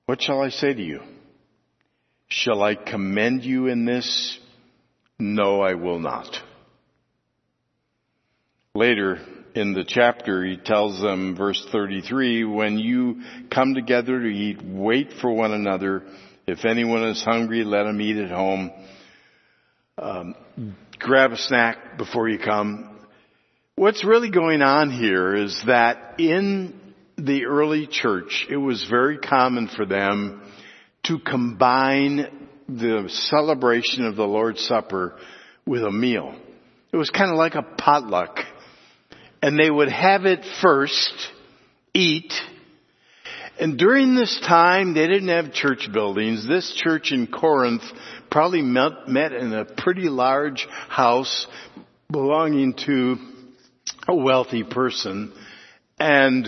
What 0.07 0.21
shall 0.21 0.41
I 0.41 0.49
say 0.49 0.73
to 0.73 0.83
you? 0.83 0.99
Shall 2.29 2.61
I 2.61 2.75
commend 2.75 3.43
you 3.43 3.67
in 3.67 3.85
this? 3.85 4.37
No, 5.17 5.61
I 5.61 5.73
will 5.73 5.99
not. 5.99 6.27
Later, 8.75 9.19
in 9.55 9.73
the 9.73 9.83
chapter, 9.83 10.45
he 10.45 10.57
tells 10.57 11.01
them, 11.01 11.35
verse 11.35 11.67
33, 11.71 12.43
when 12.45 12.77
you 12.77 13.21
come 13.51 13.73
together 13.73 14.19
to 14.19 14.27
eat, 14.27 14.59
wait 14.63 15.13
for 15.19 15.31
one 15.31 15.51
another. 15.51 16.03
If 16.45 16.65
anyone 16.65 17.03
is 17.05 17.23
hungry, 17.23 17.63
let 17.63 17.87
him 17.87 17.99
eat 17.99 18.17
at 18.17 18.29
home. 18.29 18.71
Um, 19.97 20.35
grab 20.99 21.31
a 21.31 21.37
snack 21.37 21.97
before 21.97 22.29
you 22.29 22.37
come. 22.37 22.99
What's 23.75 24.05
really 24.05 24.29
going 24.29 24.61
on 24.61 24.91
here 24.91 25.35
is 25.35 25.59
that 25.65 26.19
in 26.19 26.79
the 27.17 27.45
early 27.45 27.87
church, 27.87 28.45
it 28.49 28.57
was 28.57 28.85
very 28.87 29.17
common 29.17 29.67
for 29.67 29.85
them 29.85 30.43
to 31.03 31.19
combine 31.19 32.47
the 32.67 33.05
celebration 33.07 34.05
of 34.05 34.15
the 34.15 34.27
Lord's 34.27 34.65
Supper 34.65 35.17
with 35.65 35.83
a 35.83 35.91
meal. 35.91 36.35
It 36.91 36.97
was 36.97 37.09
kind 37.09 37.31
of 37.31 37.37
like 37.37 37.55
a 37.55 37.61
potluck 37.61 38.39
and 39.41 39.57
they 39.57 39.69
would 39.69 39.89
have 39.89 40.25
it 40.25 40.45
first, 40.61 41.13
eat, 41.93 42.33
and 43.59 43.77
during 43.77 44.15
this 44.15 44.39
time, 44.47 44.93
they 44.93 45.05
didn't 45.05 45.27
have 45.27 45.51
church 45.51 45.89
buildings. 45.91 46.47
This 46.47 46.73
church 46.73 47.11
in 47.11 47.27
Corinth 47.27 47.83
probably 48.31 48.61
met, 48.61 49.09
met 49.09 49.33
in 49.33 49.53
a 49.53 49.65
pretty 49.65 50.07
large 50.07 50.65
house 50.87 51.45
belonging 52.09 52.73
to 52.85 53.17
a 54.07 54.15
wealthy 54.15 54.63
person. 54.63 55.33
And 55.99 56.47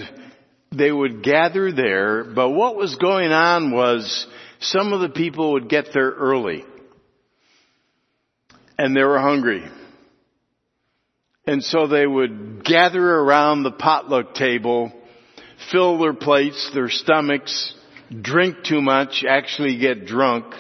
they 0.72 0.90
would 0.90 1.22
gather 1.22 1.74
there, 1.74 2.24
but 2.24 2.52
what 2.52 2.78
was 2.78 2.96
going 2.96 3.34
on 3.34 3.72
was 3.72 4.26
some 4.62 4.94
of 4.94 5.02
the 5.02 5.10
people 5.10 5.54
would 5.54 5.68
get 5.68 5.88
there 5.94 6.12
early. 6.12 6.64
And 8.78 8.96
they 8.96 9.04
were 9.04 9.20
hungry. 9.20 9.64
And 11.46 11.64
so 11.64 11.88
they 11.88 12.06
would 12.06 12.64
gather 12.64 13.04
around 13.04 13.64
the 13.64 13.72
potluck 13.72 14.36
table, 14.36 14.92
fill 15.72 15.98
their 15.98 16.14
plates, 16.14 16.72
their 16.74 16.90
stomachs, 16.90 17.74
drink 18.22 18.64
too 18.64 18.82
much, 18.82 19.26
actually 19.28 19.78
get 19.78 20.06
drunk, 20.06 20.54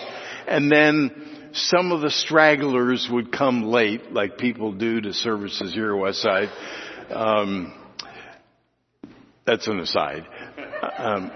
and 0.47 0.71
then 0.71 1.49
some 1.53 1.91
of 1.91 2.01
the 2.01 2.09
stragglers 2.09 3.07
would 3.11 3.31
come 3.31 3.63
late, 3.63 4.11
like 4.11 4.37
people 4.37 4.71
do 4.71 5.01
to 5.01 5.13
services 5.13 5.73
here 5.73 5.95
at 5.95 6.01
Westside. 6.01 6.49
Um, 7.11 7.73
that's 9.45 9.67
an 9.67 9.79
aside. 9.79 10.25
Um, 10.97 11.31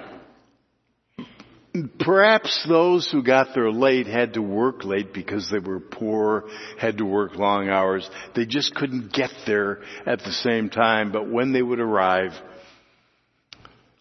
Perhaps 1.99 2.65
those 2.67 3.09
who 3.11 3.23
got 3.23 3.53
there 3.53 3.71
late 3.71 4.07
had 4.07 4.33
to 4.35 4.41
work 4.41 4.83
late 4.83 5.13
because 5.13 5.49
they 5.49 5.59
were 5.59 5.79
poor, 5.79 6.45
had 6.79 6.97
to 6.99 7.05
work 7.05 7.35
long 7.35 7.69
hours. 7.69 8.09
They 8.35 8.45
just 8.45 8.73
couldn't 8.75 9.11
get 9.11 9.31
there 9.45 9.81
at 10.05 10.19
the 10.19 10.31
same 10.31 10.69
time, 10.69 11.11
but 11.11 11.29
when 11.29 11.51
they 11.51 11.61
would 11.61 11.79
arrive, 11.79 12.31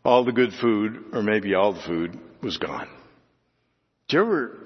all 0.05 0.25
the 0.25 0.33
good 0.33 0.53
food, 0.61 1.05
or 1.13 1.23
maybe 1.23 1.55
all 1.55 1.73
the 1.73 1.83
food, 1.83 2.19
was 2.43 2.59
gone. 2.59 2.89
Did 4.09 4.17
you 4.17 4.23
ever 4.23 4.65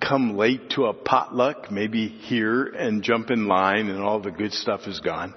come 0.00 0.36
late 0.36 0.70
to 0.70 0.86
a 0.86 0.94
potluck, 0.94 1.70
maybe 1.70 2.08
here 2.08 2.64
and 2.64 3.02
jump 3.02 3.30
in 3.30 3.46
line 3.46 3.88
and 3.88 4.00
all 4.00 4.20
the 4.20 4.30
good 4.30 4.52
stuff 4.52 4.82
is 4.86 5.00
gone. 5.00 5.34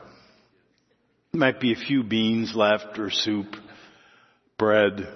Might 1.34 1.60
be 1.60 1.74
a 1.74 1.76
few 1.76 2.04
beans 2.04 2.54
left 2.56 2.98
or 2.98 3.12
soup, 3.12 3.56
bread, 4.58 5.08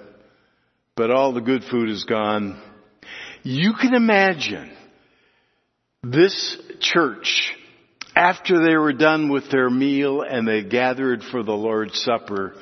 but 1.02 1.10
all 1.10 1.32
the 1.32 1.40
good 1.40 1.64
food 1.64 1.88
is 1.88 2.04
gone. 2.04 2.62
You 3.42 3.72
can 3.72 3.92
imagine 3.92 4.70
this 6.04 6.56
church, 6.78 7.52
after 8.14 8.64
they 8.64 8.76
were 8.76 8.92
done 8.92 9.28
with 9.28 9.50
their 9.50 9.68
meal 9.68 10.22
and 10.22 10.46
they 10.46 10.62
gathered 10.62 11.24
for 11.24 11.42
the 11.42 11.56
Lord's 11.56 12.00
Supper, 12.02 12.54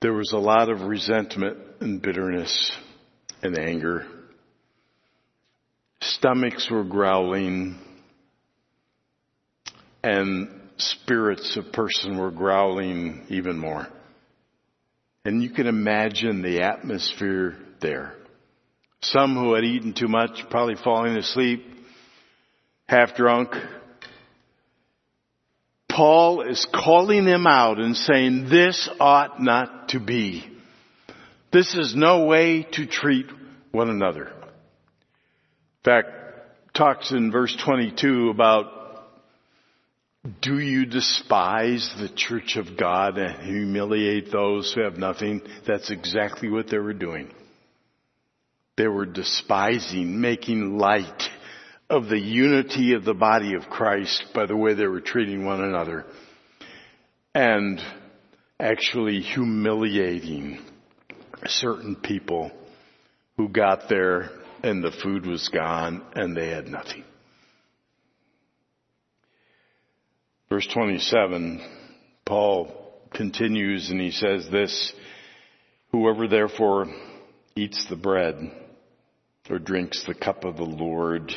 there 0.00 0.14
was 0.14 0.32
a 0.32 0.38
lot 0.38 0.70
of 0.70 0.80
resentment 0.80 1.58
and 1.78 2.00
bitterness 2.00 2.72
and 3.42 3.58
anger. 3.58 4.06
Stomachs 6.00 6.70
were 6.70 6.84
growling 6.84 7.78
and 10.02 10.48
spirits 10.78 11.58
of 11.58 11.70
person 11.70 12.16
were 12.16 12.30
growling 12.30 13.26
even 13.28 13.58
more. 13.58 13.86
And 15.24 15.42
you 15.42 15.50
can 15.50 15.66
imagine 15.66 16.42
the 16.42 16.62
atmosphere 16.62 17.56
there. 17.80 18.14
Some 19.00 19.36
who 19.36 19.54
had 19.54 19.64
eaten 19.64 19.94
too 19.94 20.08
much, 20.08 20.44
probably 20.50 20.76
falling 20.76 21.16
asleep, 21.16 21.64
half 22.86 23.14
drunk. 23.16 23.54
Paul 25.88 26.42
is 26.42 26.66
calling 26.74 27.24
them 27.24 27.46
out 27.46 27.78
and 27.78 27.96
saying, 27.96 28.48
this 28.50 28.88
ought 29.00 29.40
not 29.40 29.90
to 29.90 30.00
be. 30.00 30.44
This 31.52 31.74
is 31.74 31.94
no 31.94 32.26
way 32.26 32.66
to 32.72 32.86
treat 32.86 33.26
one 33.70 33.88
another. 33.88 34.26
In 34.26 35.84
fact, 35.84 36.08
talks 36.74 37.12
in 37.12 37.30
verse 37.30 37.56
22 37.64 38.30
about 38.30 38.83
do 40.40 40.58
you 40.58 40.86
despise 40.86 41.94
the 41.98 42.08
church 42.08 42.56
of 42.56 42.78
God 42.78 43.18
and 43.18 43.42
humiliate 43.42 44.32
those 44.32 44.72
who 44.72 44.80
have 44.80 44.96
nothing? 44.96 45.42
That's 45.66 45.90
exactly 45.90 46.48
what 46.48 46.68
they 46.68 46.78
were 46.78 46.94
doing. 46.94 47.30
They 48.76 48.88
were 48.88 49.06
despising, 49.06 50.20
making 50.20 50.78
light 50.78 51.22
of 51.90 52.08
the 52.08 52.18
unity 52.18 52.94
of 52.94 53.04
the 53.04 53.14
body 53.14 53.54
of 53.54 53.68
Christ 53.68 54.24
by 54.34 54.46
the 54.46 54.56
way 54.56 54.72
they 54.72 54.86
were 54.86 55.02
treating 55.02 55.44
one 55.44 55.62
another 55.62 56.06
and 57.34 57.80
actually 58.58 59.20
humiliating 59.20 60.64
certain 61.46 61.96
people 61.96 62.50
who 63.36 63.48
got 63.48 63.88
there 63.90 64.30
and 64.62 64.82
the 64.82 64.92
food 65.02 65.26
was 65.26 65.48
gone 65.48 66.02
and 66.14 66.34
they 66.34 66.48
had 66.48 66.66
nothing. 66.66 67.04
Verse 70.54 70.68
27, 70.68 71.60
Paul 72.24 72.68
continues 73.12 73.90
and 73.90 74.00
he 74.00 74.12
says 74.12 74.48
this, 74.52 74.92
whoever 75.90 76.28
therefore 76.28 76.86
eats 77.56 77.84
the 77.88 77.96
bread 77.96 78.52
or 79.50 79.58
drinks 79.58 80.04
the 80.06 80.14
cup 80.14 80.44
of 80.44 80.56
the 80.56 80.62
Lord, 80.62 81.34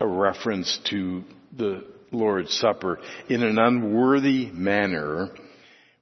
a 0.00 0.06
reference 0.08 0.76
to 0.90 1.22
the 1.56 1.84
Lord's 2.10 2.52
Supper 2.52 2.98
in 3.28 3.44
an 3.44 3.60
unworthy 3.60 4.46
manner 4.46 5.28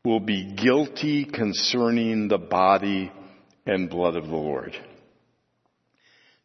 will 0.02 0.20
be 0.20 0.54
guilty 0.54 1.26
concerning 1.26 2.28
the 2.28 2.38
body 2.38 3.12
and 3.66 3.90
blood 3.90 4.16
of 4.16 4.28
the 4.28 4.34
Lord. 4.34 4.74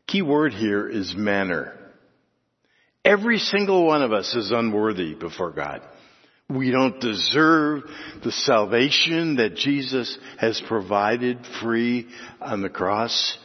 Key 0.07 0.23
word 0.23 0.51
here 0.51 0.89
is 0.89 1.15
manner. 1.15 1.84
Every 3.05 3.37
single 3.37 3.85
one 3.85 4.01
of 4.01 4.11
us 4.11 4.33
is 4.33 4.49
unworthy 4.49 5.13
before 5.13 5.51
God. 5.51 5.81
We 6.49 6.71
don't 6.71 6.99
deserve 6.99 7.83
the 8.23 8.31
salvation 8.31 9.35
that 9.35 9.55
Jesus 9.55 10.17
has 10.39 10.59
provided 10.67 11.37
free 11.61 12.07
on 12.41 12.63
the 12.63 12.69
cross. 12.69 13.37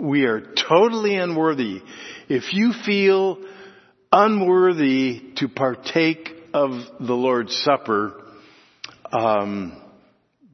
We 0.00 0.24
are 0.24 0.40
totally 0.40 1.14
unworthy. 1.14 1.80
If 2.28 2.52
you 2.52 2.72
feel 2.84 3.38
unworthy 4.10 5.32
to 5.36 5.48
partake 5.48 6.28
of 6.52 6.72
the 6.98 7.14
Lord's 7.14 7.56
Supper, 7.62 8.20
um, 9.12 9.80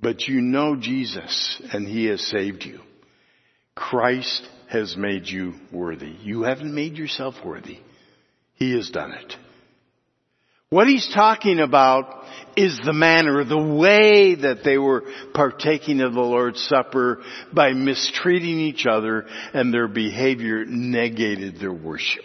but 0.03 0.29
you 0.29 0.43
know 0.43 0.77
Jesus 0.77 1.63
and 1.73 1.89
He 1.89 2.07
has 2.07 2.21
saved 2.27 2.65
you. 2.65 2.81
Christ 3.75 4.47
has 4.69 4.97
made 4.99 5.27
you 5.27 5.55
worthy. 5.73 6.15
You 6.21 6.43
haven't 6.43 6.75
made 6.75 6.99
yourself 6.99 7.35
worthy. 7.43 7.79
He 8.59 8.75
has 8.75 8.91
done 8.91 9.13
it. 9.13 9.37
What 10.71 10.89
he's 10.89 11.09
talking 11.15 11.61
about 11.61 12.25
is 12.57 12.79
the 12.85 12.93
manner, 12.93 13.45
the 13.45 13.57
way 13.57 14.35
that 14.35 14.65
they 14.65 14.77
were 14.77 15.05
partaking 15.33 16.01
of 16.01 16.13
the 16.13 16.21
Lord's 16.21 16.61
Supper 16.61 17.23
by 17.53 17.73
mistreating 17.73 18.61
each 18.61 18.85
other 18.85 19.25
and 19.55 19.73
their 19.73 19.89
behavior 19.89 20.65
negated 20.67 21.59
their 21.59 21.73
worship. 21.73 22.25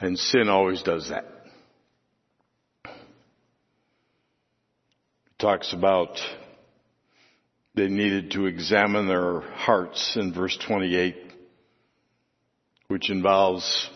And 0.00 0.18
sin 0.18 0.48
always 0.48 0.82
does 0.82 1.10
that. 1.10 1.26
It 2.84 2.90
talks 5.38 5.74
about 5.74 6.18
they 7.74 7.88
needed 7.88 8.30
to 8.32 8.46
examine 8.46 9.06
their 9.06 9.40
hearts 9.40 10.16
in 10.16 10.32
verse 10.32 10.56
28 10.66 11.29
which 12.90 13.08
involves 13.08 13.88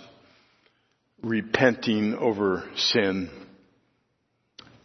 repenting 1.20 2.14
over 2.14 2.62
sin, 2.76 3.28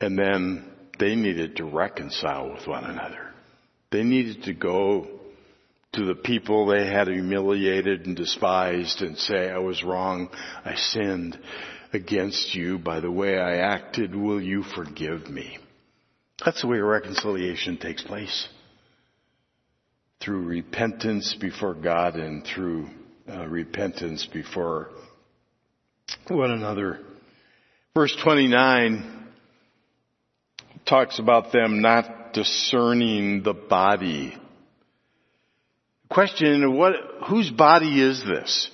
and 0.02 0.18
then 0.18 0.66
they 0.98 1.14
needed 1.14 1.58
to 1.58 1.64
reconcile 1.64 2.52
with 2.52 2.66
one 2.66 2.86
another. 2.86 3.30
They 3.92 4.02
needed 4.02 4.46
to 4.46 4.56
go 4.56 5.08
to 5.94 6.06
the 6.06 6.16
people 6.16 6.66
they 6.66 6.88
had 6.88 7.08
humiliated 7.08 8.08
and 8.08 8.16
despised 8.16 9.04
and 9.04 9.16
say, 9.16 9.48
I 9.48 9.60
was 9.60 9.84
wrong, 9.84 10.30
I 10.66 10.74
sinned 10.74 11.38
against 11.94 12.56
you 12.56 12.80
by 12.80 13.02
the 13.02 13.12
way 13.12 13.38
I 13.38 13.58
acted, 13.58 14.16
will 14.16 14.42
you 14.42 14.64
forgive 14.64 15.30
me? 15.30 15.60
That's 16.44 16.62
the 16.62 16.68
way 16.68 16.80
reconciliation 16.80 17.78
takes 17.78 18.02
place. 18.02 18.48
Through 20.20 20.48
repentance 20.48 21.36
before 21.40 21.76
God 21.76 22.16
and 22.16 22.44
through 22.44 22.88
uh, 23.30 23.48
repentance 23.48 24.28
before 24.32 24.90
one 26.28 26.52
another. 26.52 27.00
Verse 27.94 28.16
29 28.24 29.28
talks 30.86 31.20
about 31.20 31.52
them 31.52 31.82
not 31.82 32.34
discerning 32.34 33.44
the 33.44 33.54
body. 33.54 34.36
Question, 36.10 36.76
what, 36.76 36.94
whose 37.28 37.52
body 37.52 38.02
is 38.02 38.24
this? 38.26 38.72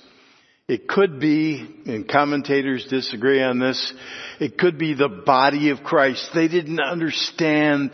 It 0.68 0.88
could 0.88 1.20
be, 1.20 1.82
and 1.86 2.08
commentators 2.08 2.86
disagree 2.86 3.42
on 3.42 3.58
this, 3.58 3.92
it 4.40 4.58
could 4.58 4.78
be 4.78 4.94
the 4.94 5.08
body 5.08 5.70
of 5.70 5.84
Christ. 5.84 6.30
They 6.34 6.48
didn't 6.48 6.80
understand 6.80 7.90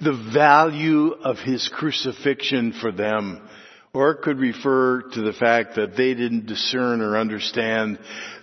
the 0.00 0.30
value 0.32 1.12
of 1.12 1.38
His 1.38 1.68
crucifixion 1.68 2.72
for 2.72 2.92
them 2.92 3.42
or 3.94 4.10
it 4.10 4.22
could 4.22 4.38
refer 4.38 5.02
to 5.02 5.22
the 5.22 5.32
fact 5.32 5.76
that 5.76 5.96
they 5.96 6.14
didn't 6.14 6.46
discern 6.46 7.00
or 7.00 7.16
understand 7.16 7.98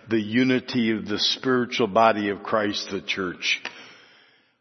the 0.10 0.20
unity 0.20 0.92
of 0.92 1.06
the 1.08 1.20
spiritual 1.20 1.88
body 1.88 2.30
of 2.30 2.42
Christ, 2.42 2.90
the 2.90 3.02
church. 3.02 3.62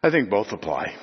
I 0.03 0.11
think 0.11 0.29
both 0.29 0.49
apply. 0.51 0.95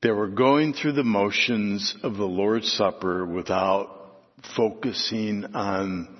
They 0.00 0.12
were 0.12 0.28
going 0.28 0.74
through 0.74 0.92
the 0.92 1.04
motions 1.04 1.96
of 2.04 2.16
the 2.16 2.24
Lord's 2.24 2.72
Supper 2.72 3.26
without 3.26 3.88
focusing 4.56 5.44
on 5.56 6.16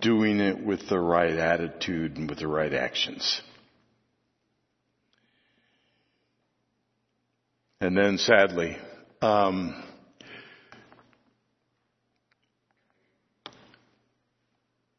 doing 0.00 0.40
it 0.40 0.62
with 0.62 0.88
the 0.90 0.98
right 0.98 1.34
attitude 1.34 2.18
and 2.18 2.28
with 2.28 2.38
the 2.38 2.46
right 2.46 2.72
actions. 2.74 3.40
And 7.80 7.96
then 7.96 8.18
sadly, 8.18 8.76
um, 9.22 9.82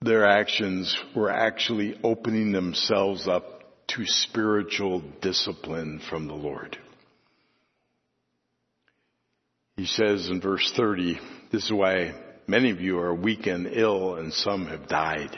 their 0.06 0.26
actions 0.26 0.98
were 1.16 1.30
actually 1.30 2.00
opening 2.04 2.52
themselves 2.52 3.28
up 3.28 3.64
to 3.88 4.06
spiritual 4.06 5.02
discipline 5.22 6.02
from 6.10 6.28
the 6.28 6.34
Lord. 6.34 6.78
He 9.76 9.86
says 9.86 10.30
in 10.30 10.40
verse 10.40 10.72
30, 10.76 11.20
this 11.52 11.66
is 11.66 11.72
why 11.72 12.14
many 12.48 12.70
of 12.72 12.80
you 12.80 13.00
are 13.00 13.14
weak 13.14 13.48
and 13.48 13.68
ill 13.68 14.16
and 14.16 14.34
some 14.34 14.68
have 14.68 14.88
died. 14.88 15.38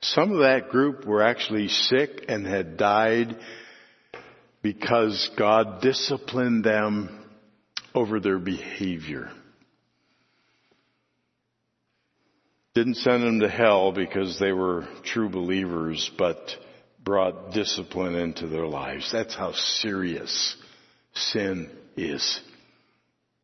Some 0.00 0.32
of 0.32 0.38
that 0.40 0.68
group 0.68 1.04
were 1.04 1.22
actually 1.22 1.68
sick 1.68 2.26
and 2.28 2.46
had 2.46 2.76
died 2.76 3.36
because 4.62 5.30
God 5.36 5.80
disciplined 5.82 6.64
them 6.64 7.24
over 7.94 8.20
their 8.20 8.38
behavior. 8.38 9.30
Didn't 12.74 12.96
send 12.96 13.22
them 13.22 13.40
to 13.40 13.48
hell 13.48 13.92
because 13.92 14.38
they 14.38 14.52
were 14.52 14.88
true 15.04 15.28
believers, 15.28 16.10
but 16.18 16.36
brought 17.02 17.52
discipline 17.52 18.16
into 18.16 18.48
their 18.48 18.66
lives. 18.66 19.10
That's 19.12 19.34
how 19.34 19.52
serious 19.52 20.56
sin 21.12 21.70
is. 21.96 22.40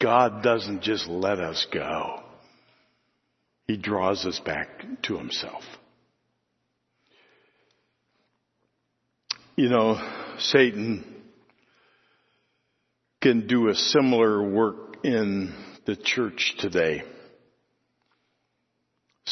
God 0.01 0.43
doesn't 0.43 0.83
just 0.83 1.07
let 1.07 1.39
us 1.39 1.67
go. 1.73 2.23
He 3.67 3.77
draws 3.77 4.27
us 4.27 4.41
back 4.41 4.69
to 5.03 5.17
himself. 5.17 5.63
You 9.55 9.69
know, 9.69 10.35
Satan 10.39 11.05
can 13.21 13.47
do 13.47 13.69
a 13.69 13.75
similar 13.75 14.43
work 14.43 15.05
in 15.05 15.55
the 15.85 15.95
church 15.95 16.55
today. 16.59 17.03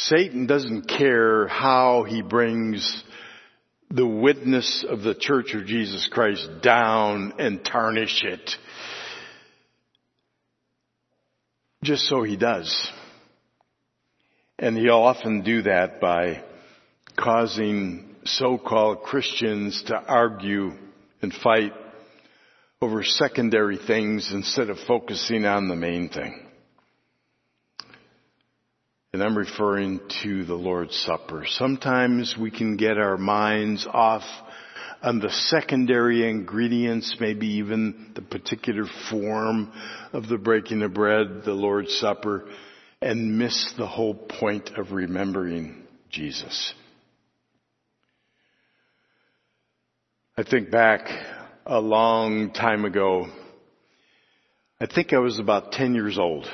Satan 0.03 0.47
doesn't 0.47 0.89
care 0.89 1.49
how 1.49 2.05
he 2.05 2.23
brings 2.23 3.03
the 3.91 4.07
witness 4.07 4.85
of 4.89 5.03
the 5.03 5.15
church 5.15 5.55
of 5.55 5.67
Jesus 5.67 6.09
Christ 6.13 6.49
down 6.63 7.35
and 7.39 7.65
tarnish 7.65 8.23
it. 8.23 8.51
Just 11.83 12.07
so 12.07 12.23
he 12.23 12.37
does. 12.37 12.91
And 14.59 14.77
he'll 14.77 14.95
often 14.95 15.43
do 15.43 15.63
that 15.63 16.01
by 16.01 16.45
causing 17.17 18.17
so-called 18.25 19.03
Christians 19.03 19.83
to 19.87 19.97
argue 19.97 20.73
and 21.23 21.33
fight 21.33 21.73
over 22.81 23.03
secondary 23.03 23.79
things 23.79 24.31
instead 24.33 24.71
of 24.71 24.79
focusing 24.87 25.45
on 25.45 25.69
the 25.69 25.77
main 25.77 26.09
thing. 26.09 26.48
And 29.15 29.23
I'm 29.23 29.39
referring 29.39 30.01
to 30.23 30.45
the 30.45 30.55
Lord's 30.55 30.95
Supper. 30.95 31.45
Sometimes 31.47 32.37
we 32.39 32.51
can 32.51 32.77
get 32.77 32.99
our 32.99 33.17
minds 33.17 33.87
off 33.91 34.23
on 35.03 35.19
the 35.19 35.31
secondary 35.31 36.29
ingredients, 36.29 37.17
maybe 37.19 37.47
even 37.55 38.13
the 38.15 38.21
particular 38.21 38.85
form 39.09 39.73
of 40.13 40.29
the 40.29 40.37
breaking 40.37 40.83
of 40.83 40.93
bread, 40.93 41.43
the 41.47 41.55
Lord's 41.55 41.97
Supper, 41.97 42.51
and 43.01 43.39
miss 43.39 43.73
the 43.79 43.87
whole 43.87 44.15
point 44.15 44.73
of 44.77 44.93
remembering 44.93 45.85
Jesus. 46.11 46.75
I 50.37 50.43
think 50.43 50.71
back 50.71 51.09
a 51.65 51.81
long 51.81 52.53
time 52.53 52.85
ago. 52.85 53.27
I 54.79 54.85
think 54.87 55.15
I 55.15 55.19
was 55.19 55.39
about 55.39 55.73
10 55.73 55.95
years 55.95 56.19
old 56.19 56.47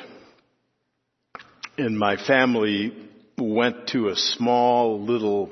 and 1.77 1.99
my 1.99 2.17
family 2.17 2.93
went 3.39 3.89
to 3.89 4.09
a 4.09 4.17
small 4.17 5.03
little 5.03 5.51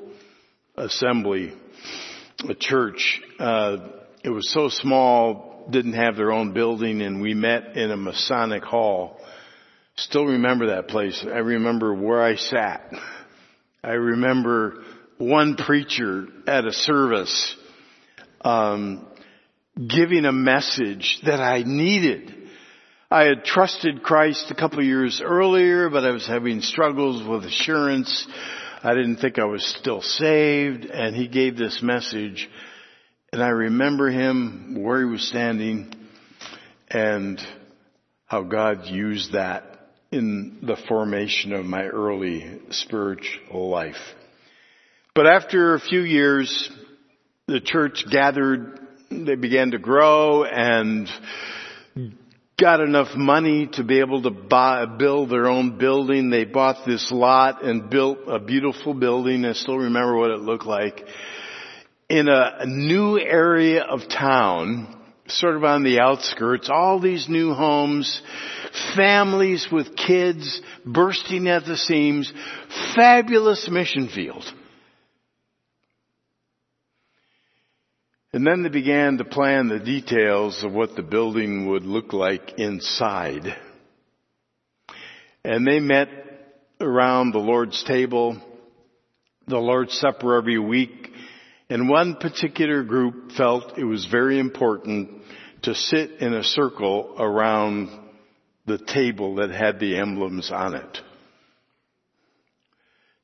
assembly, 0.75 1.53
a 2.47 2.55
church. 2.55 3.21
Uh, 3.39 3.77
it 4.23 4.29
was 4.29 4.49
so 4.51 4.69
small, 4.69 5.65
didn't 5.69 5.93
have 5.93 6.15
their 6.15 6.31
own 6.31 6.53
building, 6.53 7.01
and 7.01 7.21
we 7.21 7.33
met 7.33 7.75
in 7.75 7.91
a 7.91 7.97
Masonic 7.97 8.63
hall. 8.63 9.19
Still 9.95 10.25
remember 10.25 10.67
that 10.67 10.87
place. 10.87 11.23
I 11.25 11.39
remember 11.39 11.93
where 11.93 12.21
I 12.21 12.35
sat. 12.35 12.91
I 13.83 13.91
remember 13.91 14.83
one 15.17 15.55
preacher 15.55 16.25
at 16.47 16.65
a 16.65 16.71
service 16.71 17.55
um, 18.41 19.05
giving 19.75 20.25
a 20.25 20.31
message 20.31 21.19
that 21.25 21.39
I 21.39 21.63
needed 21.63 22.42
I 23.13 23.25
had 23.25 23.45
trusted 23.45 24.01
Christ 24.01 24.49
a 24.49 24.55
couple 24.55 24.83
years 24.83 25.21
earlier, 25.23 25.87
but 25.91 26.03
I 26.03 26.09
was 26.09 26.25
having 26.25 26.61
struggles 26.61 27.21
with 27.21 27.45
assurance. 27.45 28.25
I 28.81 28.95
didn't 28.95 29.17
think 29.17 29.37
I 29.37 29.45
was 29.45 29.63
still 29.63 30.01
saved, 30.01 30.85
and 30.85 31.15
he 31.15 31.27
gave 31.27 31.55
this 31.55 31.83
message, 31.83 32.49
and 33.31 33.43
I 33.43 33.49
remember 33.49 34.09
him 34.09 34.81
where 34.81 34.97
he 34.97 35.05
was 35.05 35.27
standing, 35.27 35.93
and 36.89 37.39
how 38.25 38.41
God 38.41 38.87
used 38.87 39.33
that 39.33 39.91
in 40.11 40.61
the 40.63 40.77
formation 40.87 41.53
of 41.53 41.65
my 41.65 41.83
early 41.83 42.61
spiritual 42.71 43.69
life. 43.69 44.01
But 45.13 45.27
after 45.27 45.75
a 45.75 45.79
few 45.79 46.01
years, 46.01 46.67
the 47.47 47.61
church 47.61 48.05
gathered, 48.09 48.79
they 49.11 49.35
began 49.35 49.69
to 49.69 49.77
grow, 49.77 50.45
and 50.45 51.07
got 52.59 52.81
enough 52.81 53.15
money 53.15 53.67
to 53.73 53.83
be 53.83 53.99
able 53.99 54.21
to 54.21 54.29
buy, 54.29 54.85
build 54.85 55.29
their 55.29 55.47
own 55.47 55.77
building. 55.77 56.29
They 56.29 56.45
bought 56.45 56.85
this 56.85 57.11
lot 57.11 57.63
and 57.63 57.89
built 57.89 58.19
a 58.27 58.39
beautiful 58.39 58.93
building. 58.93 59.45
I 59.45 59.53
still 59.53 59.77
remember 59.77 60.17
what 60.17 60.31
it 60.31 60.39
looked 60.39 60.65
like. 60.65 61.03
In 62.09 62.27
a, 62.27 62.57
a 62.59 62.65
new 62.65 63.19
area 63.19 63.83
of 63.83 64.07
town, 64.07 64.99
sort 65.27 65.55
of 65.55 65.63
on 65.63 65.83
the 65.83 65.99
outskirts, 65.99 66.69
all 66.71 66.99
these 66.99 67.27
new 67.27 67.53
homes, 67.53 68.21
families 68.95 69.67
with 69.71 69.95
kids 69.95 70.61
bursting 70.85 71.47
at 71.47 71.65
the 71.65 71.77
seams, 71.77 72.31
fabulous 72.95 73.67
mission 73.69 74.09
field. 74.09 74.43
And 78.33 78.47
then 78.47 78.63
they 78.63 78.69
began 78.69 79.19
to 79.19 79.25
plan 79.25 79.67
the 79.67 79.77
details 79.77 80.63
of 80.63 80.73
what 80.73 80.95
the 80.95 81.03
building 81.03 81.67
would 81.67 81.83
look 81.83 82.13
like 82.13 82.57
inside. 82.57 83.55
And 85.45 85.67
they 85.67 85.79
met 85.79 86.09
around 86.81 87.31
the 87.31 87.39
Lord's 87.39 87.83
table, 87.83 88.41
the 89.45 89.59
Lord's 89.59 89.93
Supper 89.93 90.35
every 90.35 90.57
week, 90.57 91.11
and 91.69 91.87
one 91.87 92.15
particular 92.15 92.83
group 92.83 93.33
felt 93.33 93.77
it 93.77 93.83
was 93.83 94.07
very 94.07 94.39
important 94.39 95.21
to 95.61 95.75
sit 95.75 96.13
in 96.19 96.33
a 96.33 96.43
circle 96.43 97.15
around 97.19 97.89
the 98.65 98.79
table 98.79 99.35
that 99.35 99.51
had 99.51 99.79
the 99.79 99.97
emblems 99.97 100.49
on 100.51 100.73
it. 100.73 100.99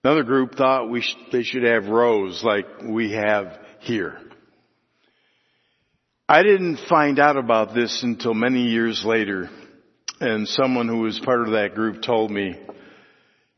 Another 0.04 0.24
group 0.24 0.56
thought 0.56 0.90
we 0.90 1.02
sh- 1.02 1.16
they 1.32 1.44
should 1.44 1.64
have 1.64 1.88
rows 1.88 2.44
like 2.44 2.68
we 2.84 3.14
have 3.14 3.58
here. 3.80 4.20
I 6.32 6.44
didn't 6.44 6.78
find 6.88 7.18
out 7.18 7.38
about 7.38 7.74
this 7.74 8.04
until 8.04 8.36
many 8.36 8.68
years 8.68 9.04
later, 9.04 9.50
and 10.22 10.48
someone 10.48 10.88
who 10.88 11.00
was 11.00 11.18
part 11.18 11.42
of 11.42 11.54
that 11.54 11.74
group 11.74 12.04
told 12.04 12.30
me, 12.30 12.56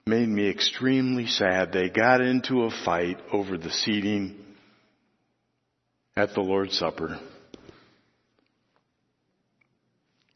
made 0.06 0.30
me 0.30 0.50
extremely 0.50 1.28
sad. 1.28 1.74
They 1.74 1.90
got 1.90 2.22
into 2.22 2.64
a 2.64 2.72
fight 2.86 3.18
over 3.34 3.58
the 3.58 3.70
seating 3.70 4.38
at 6.16 6.34
the 6.34 6.40
Lord's 6.40 6.78
Supper, 6.78 7.20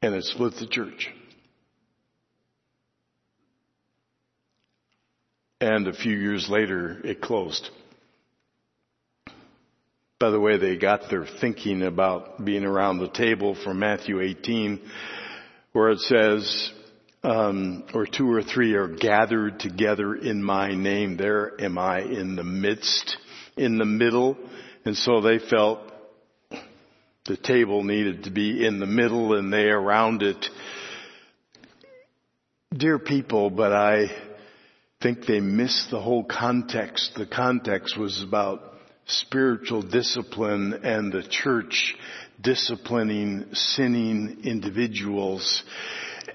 and 0.01 0.13
it 0.13 0.25
split 0.25 0.55
the 0.55 0.67
church. 0.67 1.09
And 5.61 5.87
a 5.87 5.93
few 5.93 6.17
years 6.17 6.49
later, 6.49 6.99
it 7.05 7.21
closed 7.21 7.69
by 10.17 10.29
the 10.29 10.39
way 10.39 10.55
they 10.55 10.77
got 10.77 11.09
their 11.09 11.25
thinking 11.41 11.81
about 11.81 12.45
being 12.45 12.63
around 12.63 12.99
the 12.99 13.09
table 13.09 13.53
from 13.53 13.79
Matthew 13.79 14.21
18, 14.21 14.79
where 15.73 15.89
it 15.89 15.99
says, 15.99 16.71
um, 17.21 17.83
or 17.93 18.05
two 18.05 18.31
or 18.31 18.41
three 18.41 18.75
are 18.75 18.87
gathered 18.87 19.59
together 19.59 20.15
in 20.15 20.41
my 20.41 20.73
name, 20.73 21.17
there 21.17 21.61
am 21.61 21.77
I 21.77 21.99
in 21.99 22.37
the 22.37 22.45
midst, 22.45 23.17
in 23.57 23.77
the 23.77 23.83
middle. 23.83 24.37
And 24.85 24.95
so 24.95 25.19
they 25.19 25.37
felt 25.37 25.79
the 27.25 27.35
table 27.35 27.83
needed 27.83 28.23
to 28.23 28.29
be 28.29 28.65
in 28.65 28.79
the 28.79 28.85
middle 28.85 29.37
and 29.37 29.51
they 29.51 29.65
around 29.65 30.23
it. 30.23 30.45
Dear 32.73 32.99
people, 32.99 33.49
but 33.49 33.73
I 33.73 34.05
think 35.01 35.25
they 35.25 35.41
missed 35.41 35.91
the 35.91 35.99
whole 35.99 36.23
context. 36.23 37.15
The 37.17 37.25
context 37.25 37.97
was 37.97 38.23
about 38.25 38.74
spiritual 39.05 39.81
discipline 39.81 40.73
and 40.83 41.11
the 41.11 41.23
church 41.23 41.95
disciplining 42.41 43.45
sinning 43.53 44.41
individuals. 44.43 45.63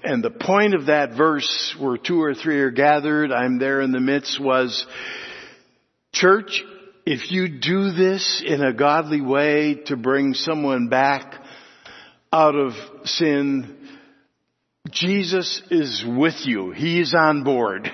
And 0.03 0.23
the 0.23 0.31
point 0.31 0.73
of 0.73 0.87
that 0.87 1.15
verse 1.15 1.75
where 1.79 1.97
two 1.97 2.21
or 2.21 2.33
three 2.33 2.59
are 2.61 2.71
gathered, 2.71 3.31
I'm 3.31 3.59
there 3.59 3.81
in 3.81 3.91
the 3.91 3.99
midst 3.99 4.39
was, 4.41 4.85
church, 6.13 6.63
if 7.05 7.31
you 7.31 7.59
do 7.59 7.91
this 7.91 8.43
in 8.45 8.63
a 8.63 8.73
godly 8.73 9.21
way 9.21 9.75
to 9.85 9.97
bring 9.97 10.33
someone 10.33 10.87
back 10.87 11.35
out 12.31 12.55
of 12.55 12.73
sin, 13.05 13.77
Jesus 14.89 15.61
is 15.69 16.03
with 16.07 16.45
you. 16.45 16.71
He 16.71 16.99
is 17.01 17.13
on 17.13 17.43
board. 17.43 17.91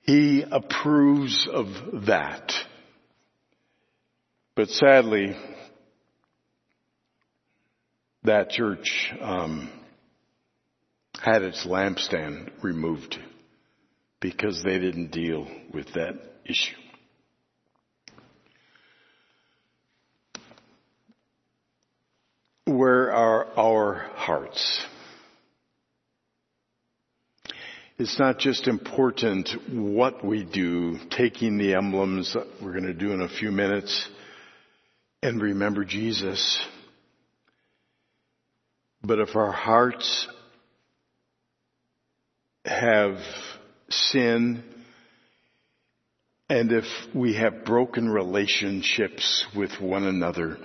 He 0.00 0.42
approves 0.50 1.46
of 1.52 1.66
that. 2.06 2.52
But 4.58 4.70
sadly, 4.70 5.36
that 8.24 8.50
church 8.50 9.14
um, 9.20 9.70
had 11.20 11.42
its 11.42 11.64
lampstand 11.64 12.50
removed 12.60 13.20
because 14.18 14.60
they 14.64 14.80
didn't 14.80 15.12
deal 15.12 15.46
with 15.72 15.92
that 15.92 16.14
issue. 16.44 16.74
Where 22.64 23.12
are 23.12 23.46
our 23.56 24.10
hearts? 24.16 24.84
It's 27.96 28.18
not 28.18 28.40
just 28.40 28.66
important 28.66 29.50
what 29.70 30.24
we 30.24 30.42
do, 30.42 30.98
taking 31.10 31.58
the 31.58 31.76
emblems 31.76 32.32
that 32.34 32.48
we're 32.60 32.72
going 32.72 32.86
to 32.86 32.92
do 32.92 33.12
in 33.12 33.20
a 33.20 33.28
few 33.28 33.52
minutes 33.52 34.08
and 35.22 35.42
remember 35.42 35.84
Jesus. 35.84 36.58
But 39.02 39.18
if 39.20 39.36
our 39.36 39.52
hearts 39.52 40.28
have 42.64 43.18
sin 43.88 44.62
and 46.50 46.72
if 46.72 46.84
we 47.14 47.34
have 47.34 47.64
broken 47.64 48.08
relationships 48.08 49.46
with 49.54 49.80
one 49.80 50.04
another, 50.04 50.58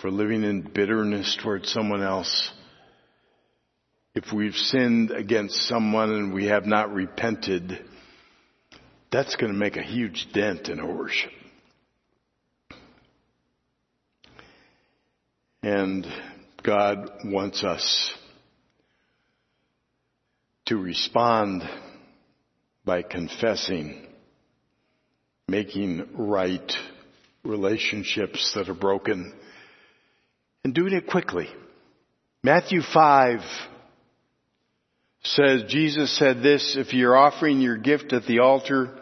for 0.00 0.10
living 0.10 0.42
in 0.42 0.62
bitterness 0.62 1.38
towards 1.40 1.70
someone 1.70 2.02
else, 2.02 2.50
if 4.14 4.32
we've 4.32 4.54
sinned 4.54 5.12
against 5.12 5.54
someone 5.68 6.12
and 6.12 6.34
we 6.34 6.46
have 6.46 6.66
not 6.66 6.92
repented, 6.92 7.88
that's 9.12 9.36
going 9.36 9.52
to 9.52 9.58
make 9.58 9.76
a 9.76 9.82
huge 9.82 10.26
dent 10.34 10.68
in 10.68 10.80
our 10.80 10.92
worship. 10.92 11.30
And 15.62 16.06
God 16.64 17.10
wants 17.24 17.62
us 17.62 18.12
to 20.66 20.76
respond 20.76 21.62
by 22.84 23.02
confessing, 23.02 24.06
making 25.46 26.08
right 26.16 26.72
relationships 27.44 28.52
that 28.54 28.68
are 28.68 28.74
broken, 28.74 29.32
and 30.64 30.74
doing 30.74 30.92
it 30.92 31.06
quickly. 31.06 31.48
Matthew 32.42 32.80
5 32.82 33.40
says, 35.22 35.64
Jesus 35.68 36.16
said 36.18 36.42
this, 36.42 36.76
if 36.76 36.92
you're 36.92 37.16
offering 37.16 37.60
your 37.60 37.76
gift 37.76 38.12
at 38.12 38.26
the 38.26 38.40
altar 38.40 38.98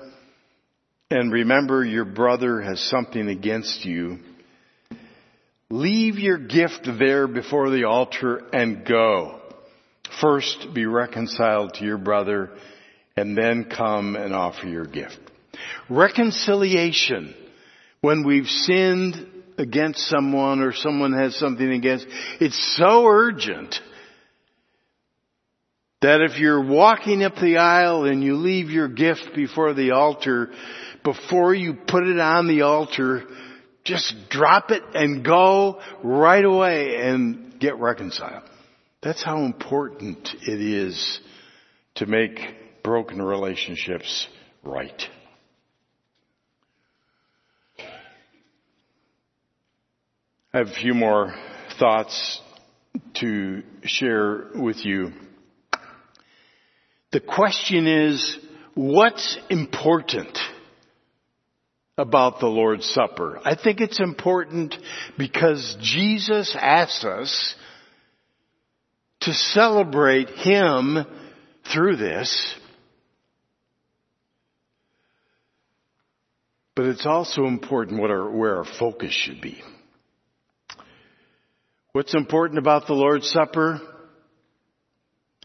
and 1.11 1.33
remember 1.33 1.85
your 1.85 2.05
brother 2.05 2.61
has 2.61 2.81
something 2.91 3.29
against 3.29 3.85
you, 3.85 4.19
leave 5.71 6.19
your 6.19 6.39
gift 6.39 6.89
there 6.99 7.29
before 7.29 7.71
the 7.71 7.85
altar 7.85 8.43
and 8.53 8.85
go. 8.85 9.41
First 10.21 10.75
be 10.75 10.87
reconciled 10.87 11.75
to 11.75 11.85
your 11.85 11.99
brother 11.99 12.51
and 13.17 13.37
then 13.37 13.65
come 13.65 14.17
and 14.17 14.35
offer 14.35 14.67
your 14.67 14.85
gift. 14.85 15.19
Reconciliation, 15.89 17.35
when 18.01 18.25
we've 18.25 18.49
sinned 18.49 19.27
against 19.59 20.01
someone 20.09 20.61
or 20.61 20.73
someone 20.73 21.13
has 21.13 21.37
something 21.37 21.71
against, 21.71 22.07
it's 22.41 22.77
so 22.77 23.07
urgent 23.07 23.79
that 26.01 26.23
if 26.23 26.39
you're 26.39 26.65
walking 26.65 27.23
up 27.23 27.35
the 27.37 27.59
aisle 27.59 28.05
and 28.05 28.25
you 28.25 28.37
leave 28.37 28.71
your 28.71 28.89
gift 28.89 29.31
before 29.37 29.75
the 29.75 29.91
altar, 29.91 30.51
before 31.05 31.55
you 31.55 31.75
put 31.75 32.05
it 32.07 32.19
on 32.19 32.49
the 32.49 32.63
altar, 32.63 33.25
just 33.85 34.15
drop 34.29 34.71
it 34.71 34.83
and 34.95 35.25
go 35.25 35.81
right 36.03 36.45
away 36.45 36.97
and 36.97 37.59
get 37.59 37.79
reconciled. 37.79 38.43
That's 39.03 39.23
how 39.23 39.45
important 39.45 40.29
it 40.43 40.61
is 40.61 41.21
to 41.97 42.07
make 42.07 42.39
broken 42.83 43.21
relationships 43.23 44.27
right. 44.63 45.03
I 50.53 50.59
have 50.59 50.69
a 50.69 50.75
few 50.75 50.95
more 50.95 51.33
thoughts 51.79 52.41
to 53.21 53.63
share 53.85 54.49
with 54.55 54.85
you. 54.85 55.13
The 57.13 57.21
question 57.21 57.87
is, 57.87 58.39
what's 58.75 59.39
important 59.49 60.37
about 62.01 62.41
the 62.41 62.47
Lord's 62.47 62.89
Supper? 62.89 63.41
I 63.45 63.55
think 63.55 63.81
it's 63.81 64.01
important 64.01 64.75
because 65.19 65.77
Jesus 65.81 66.57
asks 66.59 67.05
us 67.05 67.55
to 69.21 69.33
celebrate 69.35 70.31
Him 70.31 71.05
through 71.73 71.97
this. 71.97 72.55
But 76.75 76.87
it's 76.87 77.05
also 77.05 77.45
important 77.45 78.01
what 78.01 78.11
our, 78.11 78.31
where 78.31 78.57
our 78.57 78.65
focus 78.65 79.13
should 79.13 79.43
be. 79.43 79.63
What's 81.93 82.15
important 82.15 82.59
about 82.59 82.87
the 82.87 82.95
Lord's 82.95 83.29
Supper? 83.29 83.81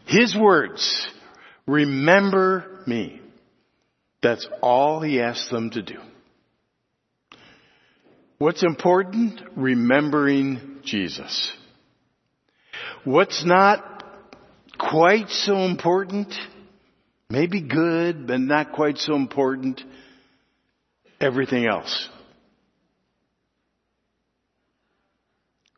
His 0.06 0.34
words. 0.34 1.08
Remember 1.66 2.82
me. 2.86 3.20
That's 4.22 4.48
all 4.62 5.00
he 5.00 5.20
asks 5.20 5.50
them 5.50 5.70
to 5.70 5.82
do. 5.82 5.98
What's 8.38 8.62
important? 8.62 9.40
Remembering 9.56 10.80
Jesus. 10.84 11.52
What's 13.04 13.44
not 13.46 14.04
quite 14.78 15.30
so 15.30 15.56
important? 15.60 16.34
Maybe 17.30 17.62
good, 17.62 18.26
but 18.26 18.40
not 18.40 18.72
quite 18.72 18.98
so 18.98 19.14
important. 19.14 19.80
Everything 21.18 21.66
else. 21.66 22.10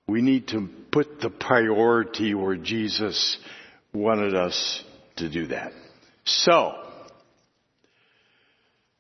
We 0.09 0.21
need 0.21 0.49
to 0.49 0.69
put 0.91 1.21
the 1.21 1.31
priority 1.31 2.35
where 2.35 2.57
Jesus 2.57 3.39
wanted 3.93 4.35
us 4.35 4.83
to 5.17 5.31
do 5.31 5.49
that. 5.49 5.73
So, 6.25 6.75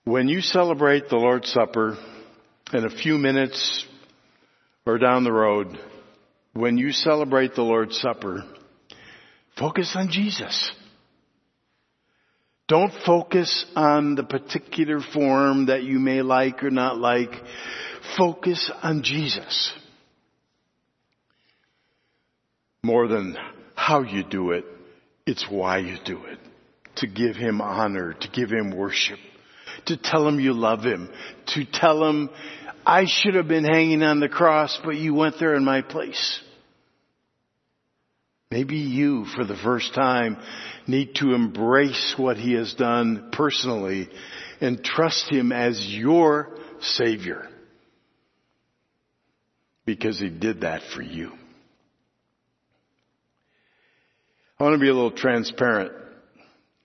when 0.05 0.29
you 0.29 0.42
celebrate 0.42 1.09
the 1.09 1.16
Lord's 1.16 1.51
Supper 1.51 1.99
in 2.72 2.85
a 2.85 2.90
few 2.90 3.18
minutes 3.18 3.87
or 4.85 4.98
down 4.98 5.24
the 5.24 5.33
road, 5.33 5.78
when 6.52 6.76
you 6.76 6.92
celebrate 6.92 7.54
the 7.54 7.62
Lord's 7.62 7.98
Supper, 7.98 8.44
focus 9.59 9.92
on 9.94 10.11
Jesus. 10.11 10.72
Don't 12.68 12.92
focus 13.07 13.64
on 13.74 14.14
the 14.14 14.24
particular 14.24 15.00
form 15.00 15.66
that 15.66 15.83
you 15.83 15.98
may 15.98 16.20
like 16.20 16.62
or 16.62 16.70
not 16.70 16.98
like. 16.98 17.31
Focus 18.16 18.70
on 18.83 19.02
Jesus. 19.02 19.72
More 22.83 23.09
than 23.09 23.37
how 23.74 24.02
you 24.02 24.22
do 24.22 24.50
it, 24.50 24.64
it's 25.26 25.46
why 25.48 25.78
you 25.78 25.96
do 26.04 26.24
it. 26.24 26.38
To 26.96 27.07
give 27.07 27.37
Him 27.37 27.61
honor, 27.61 28.12
to 28.12 28.28
give 28.28 28.50
Him 28.50 28.76
worship, 28.76 29.18
to 29.88 29.96
tell 29.96 30.27
Him 30.27 30.40
you 30.40 30.53
love 30.53 30.83
Him, 30.83 31.11
to 31.48 31.64
tell 31.64 32.05
Him, 32.09 32.31
I 32.87 33.05
should 33.07 33.35
have 33.35 33.48
been 33.48 33.64
hanging 33.64 34.03
on 34.03 34.20
the 34.20 34.29
cross, 34.29 34.79
but 34.83 34.96
you 34.96 35.14
went 35.14 35.38
there 35.38 35.55
in 35.55 35.64
my 35.64 35.83
place. 35.83 36.40
Maybe 38.51 38.77
you, 38.77 39.27
for 39.37 39.44
the 39.44 39.57
first 39.57 39.94
time, 39.94 40.38
need 40.87 41.16
to 41.16 41.35
embrace 41.35 42.14
what 42.16 42.38
He 42.38 42.55
has 42.55 42.72
done 42.74 43.29
personally 43.33 44.09
and 44.61 44.83
trust 44.83 45.31
Him 45.31 45.53
as 45.53 45.87
your 45.87 46.48
Savior. 46.81 47.48
Because 49.85 50.18
He 50.18 50.31
did 50.31 50.62
that 50.62 50.83
for 50.94 51.02
you. 51.02 51.33
I 54.58 54.65
want 54.65 54.75
to 54.75 54.81
be 54.81 54.88
a 54.88 54.94
little 54.94 55.12
transparent 55.12 55.92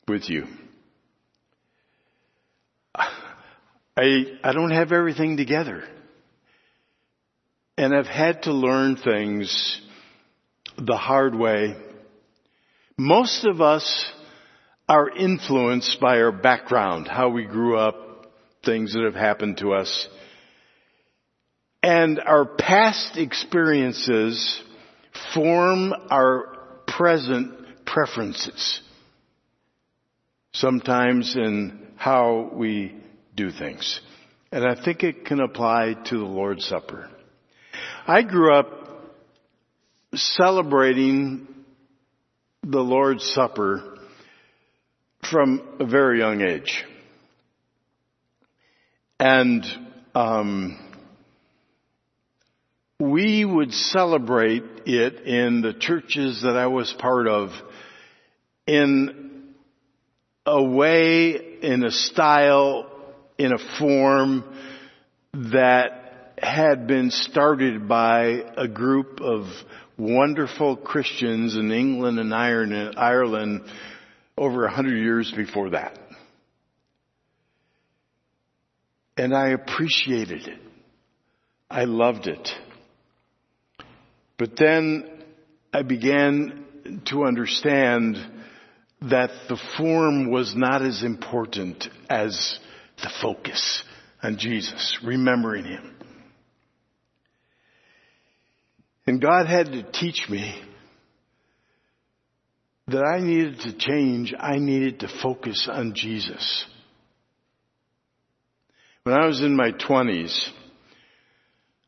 with 0.07 0.29
you. 0.29 0.45
I, 3.95 4.39
I 4.43 4.53
don't 4.53 4.71
have 4.71 4.91
everything 4.91 5.37
together. 5.37 5.83
And 7.77 7.95
I've 7.95 8.07
had 8.07 8.43
to 8.43 8.53
learn 8.53 8.95
things 8.95 9.81
the 10.77 10.97
hard 10.97 11.35
way. 11.35 11.75
Most 12.97 13.45
of 13.45 13.61
us 13.61 14.11
are 14.89 15.09
influenced 15.09 15.99
by 15.99 16.21
our 16.21 16.31
background, 16.31 17.07
how 17.07 17.29
we 17.29 17.45
grew 17.45 17.77
up, 17.77 18.31
things 18.65 18.93
that 18.93 19.03
have 19.03 19.15
happened 19.15 19.57
to 19.57 19.73
us. 19.73 20.07
And 21.81 22.19
our 22.19 22.45
past 22.45 23.17
experiences 23.17 24.61
form 25.33 25.93
our 26.09 26.57
present 26.87 27.85
preferences. 27.85 28.81
Sometimes 30.53 31.35
in 31.35 31.87
how 31.97 32.51
we 32.53 33.02
do 33.35 33.51
things. 33.51 34.01
And 34.51 34.65
I 34.65 34.75
think 34.75 35.03
it 35.03 35.25
can 35.25 35.39
apply 35.39 35.95
to 36.05 36.17
the 36.17 36.25
Lord's 36.25 36.65
Supper. 36.65 37.09
I 38.05 38.21
grew 38.21 38.53
up 38.53 38.83
celebrating 40.13 41.47
the 42.61 42.81
Lord's 42.81 43.23
Supper 43.33 43.97
from 45.29 45.77
a 45.79 45.85
very 45.85 46.19
young 46.19 46.41
age. 46.41 46.83
And 49.19 49.65
um, 50.13 50.77
we 52.99 53.43
would 53.45 53.73
celebrate 53.73 54.63
it 54.85 55.21
in 55.21 55.61
the 55.61 55.73
churches 55.73 56.43
that 56.43 56.55
I 56.55 56.67
was 56.67 56.93
part 56.93 57.27
of 57.27 57.49
in 58.67 59.53
a 60.45 60.63
way, 60.63 61.31
in 61.61 61.83
a 61.83 61.91
style, 61.91 62.92
in 63.37 63.51
a 63.53 63.79
form 63.79 64.43
that 65.33 66.33
had 66.37 66.87
been 66.87 67.09
started 67.09 67.87
by 67.87 68.43
a 68.57 68.67
group 68.67 69.19
of 69.21 69.45
wonderful 69.97 70.75
Christians 70.75 71.55
in 71.55 71.71
England 71.71 72.19
and 72.19 72.33
Ireland 72.33 73.61
over 74.37 74.65
a 74.65 74.71
hundred 74.71 74.97
years 74.97 75.31
before 75.35 75.71
that. 75.71 75.97
And 79.15 79.33
I 79.33 79.49
appreciated 79.49 80.47
it. 80.47 80.59
I 81.69 81.85
loved 81.85 82.27
it. 82.27 82.49
But 84.37 84.57
then 84.57 85.23
I 85.71 85.83
began 85.83 86.65
to 87.05 87.23
understand 87.23 88.17
that 89.01 89.29
the 89.49 89.59
form 89.77 90.31
was 90.31 90.55
not 90.55 90.81
as 90.81 91.03
important 91.03 91.87
as 92.09 92.59
the 92.97 93.11
focus 93.21 93.83
on 94.21 94.37
Jesus, 94.37 94.97
remembering 95.03 95.65
Him. 95.65 95.95
And 99.05 99.21
God 99.21 99.47
had 99.47 99.67
to 99.67 99.83
teach 99.91 100.27
me 100.29 100.61
that 102.87 103.03
I 103.03 103.19
needed 103.19 103.59
to 103.61 103.77
change. 103.77 104.33
I 104.37 104.57
needed 104.57 105.01
to 105.01 105.09
focus 105.21 105.67
on 105.71 105.93
Jesus. 105.95 106.65
When 109.03 109.15
I 109.15 109.25
was 109.25 109.41
in 109.41 109.55
my 109.55 109.71
twenties, 109.71 110.49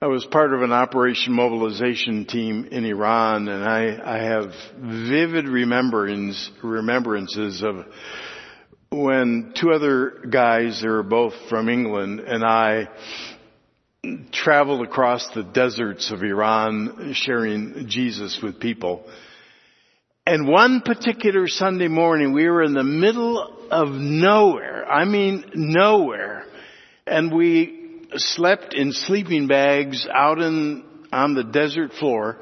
I 0.01 0.07
was 0.07 0.25
part 0.25 0.53
of 0.53 0.61
an 0.61 0.73
operation 0.73 1.33
mobilization 1.33 2.25
team 2.25 2.67
in 2.69 2.83
Iran 2.83 3.47
and 3.47 3.63
I, 3.63 3.97
I 4.03 4.17
have 4.17 4.51
vivid 4.77 5.47
remembrance, 5.47 6.51
remembrances 6.61 7.63
of 7.63 7.85
when 9.03 9.53
two 9.55 9.71
other 9.71 10.21
guys, 10.29 10.81
they 10.81 10.87
were 10.87 11.03
both 11.03 11.33
from 11.49 11.69
England, 11.69 12.21
and 12.21 12.43
I 12.43 12.87
traveled 14.31 14.85
across 14.85 15.29
the 15.33 15.43
deserts 15.43 16.11
of 16.11 16.23
Iran 16.23 17.13
sharing 17.13 17.87
Jesus 17.87 18.39
with 18.41 18.59
people. 18.59 19.03
And 20.27 20.47
one 20.47 20.81
particular 20.81 21.47
Sunday 21.47 21.87
morning, 21.87 22.33
we 22.33 22.49
were 22.49 22.63
in 22.63 22.73
the 22.73 22.83
middle 22.83 23.67
of 23.69 23.89
nowhere. 23.89 24.85
I 24.85 25.05
mean 25.05 25.51
nowhere. 25.53 26.45
And 27.05 27.33
we 27.33 28.07
slept 28.15 28.73
in 28.73 28.91
sleeping 28.91 29.47
bags 29.47 30.07
out 30.11 30.39
in, 30.39 30.83
on 31.11 31.35
the 31.35 31.43
desert 31.43 31.93
floor. 31.93 32.39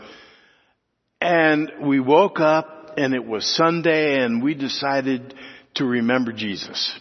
And 1.20 1.72
we 1.82 2.00
woke 2.00 2.40
up 2.40 2.94
and 2.98 3.14
it 3.14 3.26
was 3.26 3.46
Sunday 3.46 4.24
and 4.24 4.42
we 4.44 4.54
decided 4.54 5.34
to 5.76 5.86
remember 5.86 6.32
Jesus. 6.32 7.00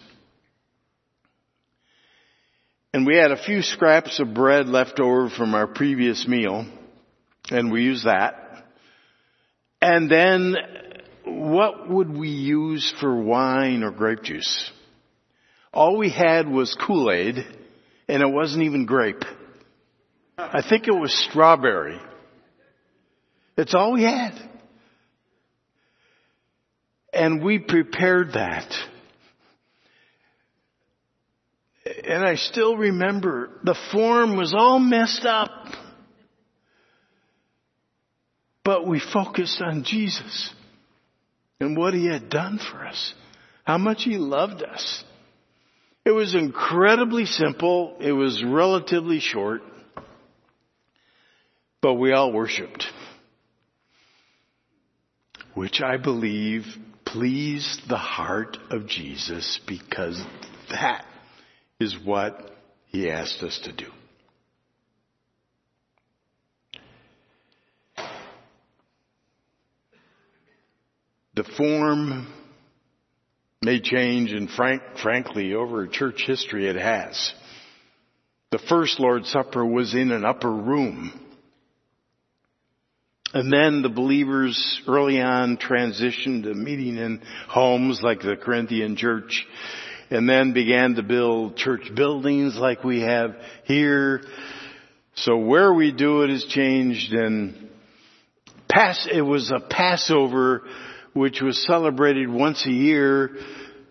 And 2.93 3.07
we 3.07 3.17
had 3.17 3.31
a 3.31 3.43
few 3.43 3.63
scraps 3.63 4.21
of 4.21 4.35
bread 4.35 4.67
left 4.67 5.01
over 5.01 5.31
from 5.31 5.55
our 5.55 5.67
previous 5.67 6.29
meal, 6.29 6.67
and 7.51 7.73
we 7.73 7.83
used 7.83 8.05
that. 8.05 8.65
And 9.81 10.11
then, 10.11 10.55
what 11.25 11.89
would 11.89 12.15
we 12.15 12.29
use 12.29 12.93
for 13.01 13.15
wine 13.23 13.83
or 13.83 13.91
grape 13.91 14.23
juice? 14.23 14.71
All 15.73 15.97
we 15.97 16.11
had 16.11 16.47
was 16.49 16.77
Kool-Aid, 16.87 17.39
and 18.09 18.23
it 18.23 18.31
wasn't 18.31 18.65
even 18.65 18.85
grape. 18.85 19.25
I 20.37 20.63
think 20.69 20.87
it 20.87 20.95
was 20.95 21.15
strawberry. 21.31 21.99
It's 23.57 23.75
all 23.75 23.95
we 23.95 24.03
had. 24.03 24.33
And 27.13 27.43
we 27.43 27.59
prepared 27.59 28.33
that. 28.35 28.73
And 32.05 32.25
I 32.25 32.37
still 32.37 32.77
remember 32.77 33.51
the 33.65 33.77
form 33.93 34.37
was 34.37 34.55
all 34.57 34.79
messed 34.79 35.27
up. 35.27 35.51
But 38.65 38.87
we 38.87 39.01
focused 39.01 39.61
on 39.61 39.83
Jesus 39.85 40.55
and 41.61 41.77
what 41.77 41.95
he 41.95 42.07
had 42.07 42.31
done 42.31 42.59
for 42.59 42.85
us. 42.87 43.15
How 43.65 43.79
much 43.79 44.05
he 44.05 44.17
loved 44.17 44.63
us. 44.63 45.05
It 46.05 46.11
was 46.11 46.35
incredibly 46.35 47.27
simple. 47.27 47.97
It 48.01 48.13
was 48.13 48.43
relatively 48.45 49.21
short. 49.21 49.63
But 51.81 51.95
we 51.95 52.13
all 52.13 52.33
worshiped. 52.33 52.87
Which 55.55 55.81
I 55.81 55.97
believe 55.97 56.65
pleased 57.13 57.89
the 57.91 57.97
heart 57.97 58.57
of 58.71 58.87
Jesus 58.87 59.61
because 59.67 60.23
that 60.71 61.05
is 61.79 61.95
what 62.03 62.51
he 62.87 63.11
asked 63.11 63.43
us 63.43 63.61
to 63.65 63.73
do. 63.73 63.87
The 71.35 71.45
form 71.45 72.33
may 73.63 73.81
change 73.81 74.33
and 74.33 74.51
frank, 74.51 74.83
frankly 75.03 75.55
over 75.55 75.87
church 75.87 76.25
history 76.27 76.67
it 76.67 76.77
has. 76.77 77.35
The 78.51 78.59
first 78.59 79.01
Lord's 79.01 79.31
Supper 79.31 79.65
was 79.65 79.95
in 79.95 80.13
an 80.13 80.25
upper 80.25 80.53
room. 80.53 81.13
And 83.35 83.53
then 83.53 83.83
the 83.83 83.89
believers 83.89 84.83
early 84.87 85.21
on 85.21 85.57
transitioned 85.57 86.43
to 86.45 86.55
meeting 86.55 86.99
in 86.99 87.23
homes 87.49 88.01
like 88.03 88.21
the 88.21 88.37
Corinthian 88.37 88.97
church 88.97 89.47
and 90.11 90.29
then 90.29 90.53
began 90.53 90.95
to 90.97 91.03
build 91.03 91.57
church 91.57 91.91
buildings 91.95 92.57
like 92.57 92.85
we 92.85 93.01
have 93.01 93.35
here. 93.65 94.21
So 95.15 95.39
where 95.39 95.73
we 95.73 95.93
do 95.93 96.23
it 96.23 96.31
has 96.31 96.45
changed 96.45 97.15
and 97.15 97.71
pass, 98.69 99.09
it 99.11 99.23
was 99.23 99.51
a 99.51 99.61
Passover 99.61 100.63
which 101.15 101.41
was 101.41 101.65
celebrated 101.67 102.29
once 102.29 102.67
a 102.67 102.71
year, 102.71 103.31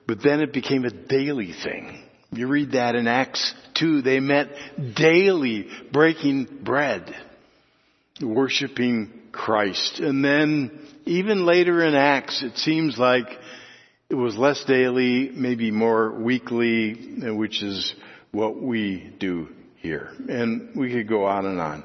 but 0.07 0.21
then 0.23 0.41
it 0.41 0.53
became 0.53 0.85
a 0.85 0.91
daily 0.91 1.53
thing. 1.53 2.03
You 2.31 2.47
read 2.47 2.73
that 2.73 2.95
in 2.95 3.07
Acts 3.07 3.53
2, 3.75 4.03
they 4.03 4.19
met 4.19 4.49
daily 4.95 5.67
breaking 5.91 6.59
bread, 6.63 7.13
worshiping 8.21 9.20
Christ. 9.31 9.99
And 9.99 10.23
then 10.23 10.79
even 11.05 11.45
later 11.45 11.83
in 11.83 11.95
Acts, 11.95 12.43
it 12.43 12.57
seems 12.57 12.97
like 12.97 13.27
it 14.09 14.15
was 14.15 14.35
less 14.35 14.63
daily, 14.65 15.29
maybe 15.33 15.71
more 15.71 16.11
weekly, 16.11 16.95
which 17.33 17.63
is 17.63 17.93
what 18.31 18.61
we 18.61 19.13
do 19.19 19.47
here. 19.77 20.11
And 20.27 20.75
we 20.75 20.91
could 20.91 21.07
go 21.07 21.25
on 21.25 21.45
and 21.45 21.59
on. 21.59 21.83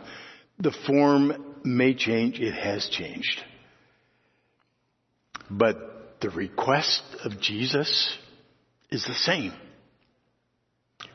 The 0.58 0.74
form 0.86 1.54
may 1.64 1.94
change. 1.94 2.40
It 2.40 2.54
has 2.54 2.88
changed. 2.88 3.42
But 5.50 6.20
the 6.20 6.30
request 6.30 7.02
of 7.24 7.40
Jesus 7.40 8.16
is 8.90 9.04
the 9.04 9.14
same. 9.14 9.52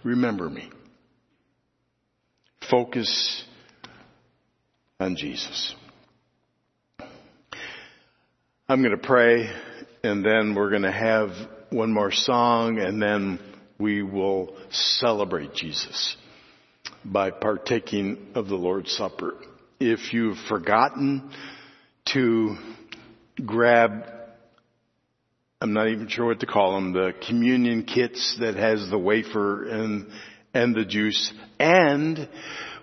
Remember 0.03 0.49
me. 0.49 0.69
Focus 2.69 3.43
on 4.99 5.15
Jesus. 5.15 5.75
I'm 8.71 8.81
going 8.81 8.97
to 8.97 9.05
pray 9.05 9.49
and 10.01 10.23
then 10.23 10.55
we're 10.55 10.69
going 10.69 10.83
to 10.83 10.93
have 10.93 11.31
one 11.71 11.91
more 11.91 12.09
song 12.09 12.79
and 12.79 13.01
then 13.01 13.37
we 13.77 14.01
will 14.01 14.55
celebrate 14.69 15.53
Jesus 15.53 16.15
by 17.03 17.31
partaking 17.31 18.27
of 18.33 18.47
the 18.47 18.55
Lord's 18.55 18.93
Supper. 18.93 19.33
If 19.81 20.13
you've 20.13 20.37
forgotten 20.47 21.31
to 22.13 22.55
grab, 23.45 24.05
I'm 25.59 25.73
not 25.73 25.89
even 25.89 26.07
sure 26.07 26.27
what 26.27 26.39
to 26.39 26.45
call 26.45 26.75
them, 26.75 26.93
the 26.93 27.11
communion 27.27 27.83
kits 27.83 28.37
that 28.39 28.55
has 28.55 28.89
the 28.89 28.97
wafer 28.97 29.65
and, 29.65 30.07
and 30.53 30.73
the 30.73 30.85
juice, 30.85 31.33
and 31.59 32.29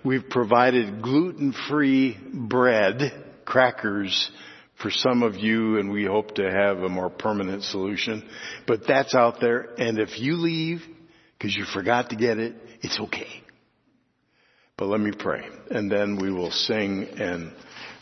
we've 0.04 0.28
provided 0.28 1.00
gluten-free 1.00 2.18
bread, 2.34 3.24
crackers, 3.46 4.30
for 4.80 4.90
some 4.90 5.22
of 5.22 5.36
you 5.36 5.78
and 5.78 5.90
we 5.90 6.04
hope 6.04 6.34
to 6.36 6.50
have 6.50 6.78
a 6.78 6.88
more 6.88 7.10
permanent 7.10 7.64
solution. 7.64 8.28
But 8.66 8.86
that's 8.86 9.14
out 9.14 9.40
there 9.40 9.74
and 9.78 9.98
if 9.98 10.18
you 10.18 10.36
leave 10.36 10.82
because 11.36 11.56
you 11.56 11.64
forgot 11.64 12.10
to 12.10 12.16
get 12.16 12.38
it, 12.38 12.54
it's 12.80 12.98
okay. 13.00 13.42
But 14.76 14.86
let 14.86 15.00
me 15.00 15.12
pray 15.18 15.44
and 15.70 15.90
then 15.90 16.18
we 16.20 16.30
will 16.30 16.50
sing 16.50 17.08
and 17.18 17.52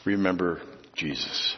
remember 0.05 0.61
Jesus. 0.95 1.57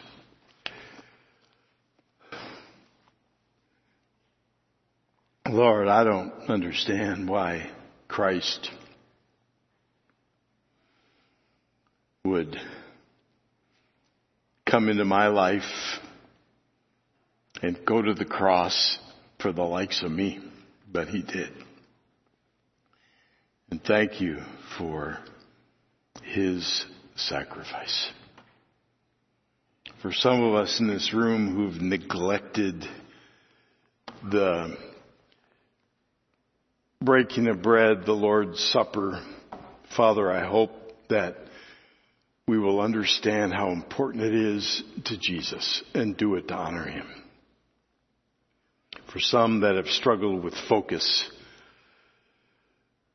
Lord, 5.47 5.87
I 5.87 6.03
don't 6.03 6.31
understand 6.47 7.27
why 7.27 7.71
Christ 8.07 8.69
would 12.23 12.55
come 14.69 14.89
into 14.89 15.05
my 15.05 15.27
life 15.27 15.63
and 17.61 17.77
go 17.85 18.01
to 18.01 18.13
the 18.13 18.25
cross 18.25 18.99
for 19.39 19.51
the 19.51 19.63
likes 19.63 20.03
of 20.03 20.11
me, 20.11 20.39
but 20.91 21.07
he 21.07 21.21
did. 21.21 21.49
And 23.71 23.83
thank 23.83 24.21
you 24.21 24.37
for 24.77 25.17
his 26.23 26.85
sacrifice. 27.15 28.11
For 30.01 30.13
some 30.13 30.43
of 30.43 30.55
us 30.55 30.79
in 30.79 30.87
this 30.87 31.13
room 31.13 31.55
who've 31.55 31.81
neglected 31.81 32.85
the 34.23 34.77
breaking 37.01 37.47
of 37.47 37.61
bread, 37.61 38.05
the 38.05 38.13
Lord's 38.13 38.59
Supper, 38.71 39.21
Father, 39.95 40.31
I 40.31 40.47
hope 40.47 40.71
that 41.09 41.35
we 42.49 42.57
will 42.57 42.81
understand 42.81 43.53
how 43.53 43.69
important 43.69 44.23
it 44.23 44.33
is 44.33 44.83
to 45.05 45.15
Jesus 45.19 45.83
and 45.93 46.17
do 46.17 46.33
it 46.33 46.47
to 46.47 46.55
honor 46.55 46.89
Him. 46.89 47.05
For 49.13 49.19
some 49.19 49.61
that 49.61 49.75
have 49.75 49.85
struggled 49.85 50.43
with 50.43 50.55
focus, 50.67 51.29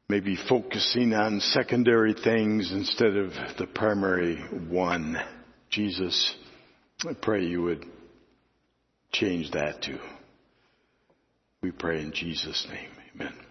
maybe 0.08 0.36
focusing 0.48 1.12
on 1.14 1.40
secondary 1.40 2.14
things 2.14 2.70
instead 2.70 3.16
of 3.16 3.32
the 3.58 3.66
primary 3.66 4.36
one, 4.68 5.16
Jesus, 5.68 6.36
I 7.04 7.14
pray 7.20 7.44
you 7.44 7.62
would 7.62 7.84
change 9.10 9.50
that 9.50 9.82
too. 9.82 9.98
We 11.60 11.72
pray 11.72 12.02
in 12.02 12.12
Jesus' 12.12 12.68
name. 12.70 12.90
Amen. 13.16 13.43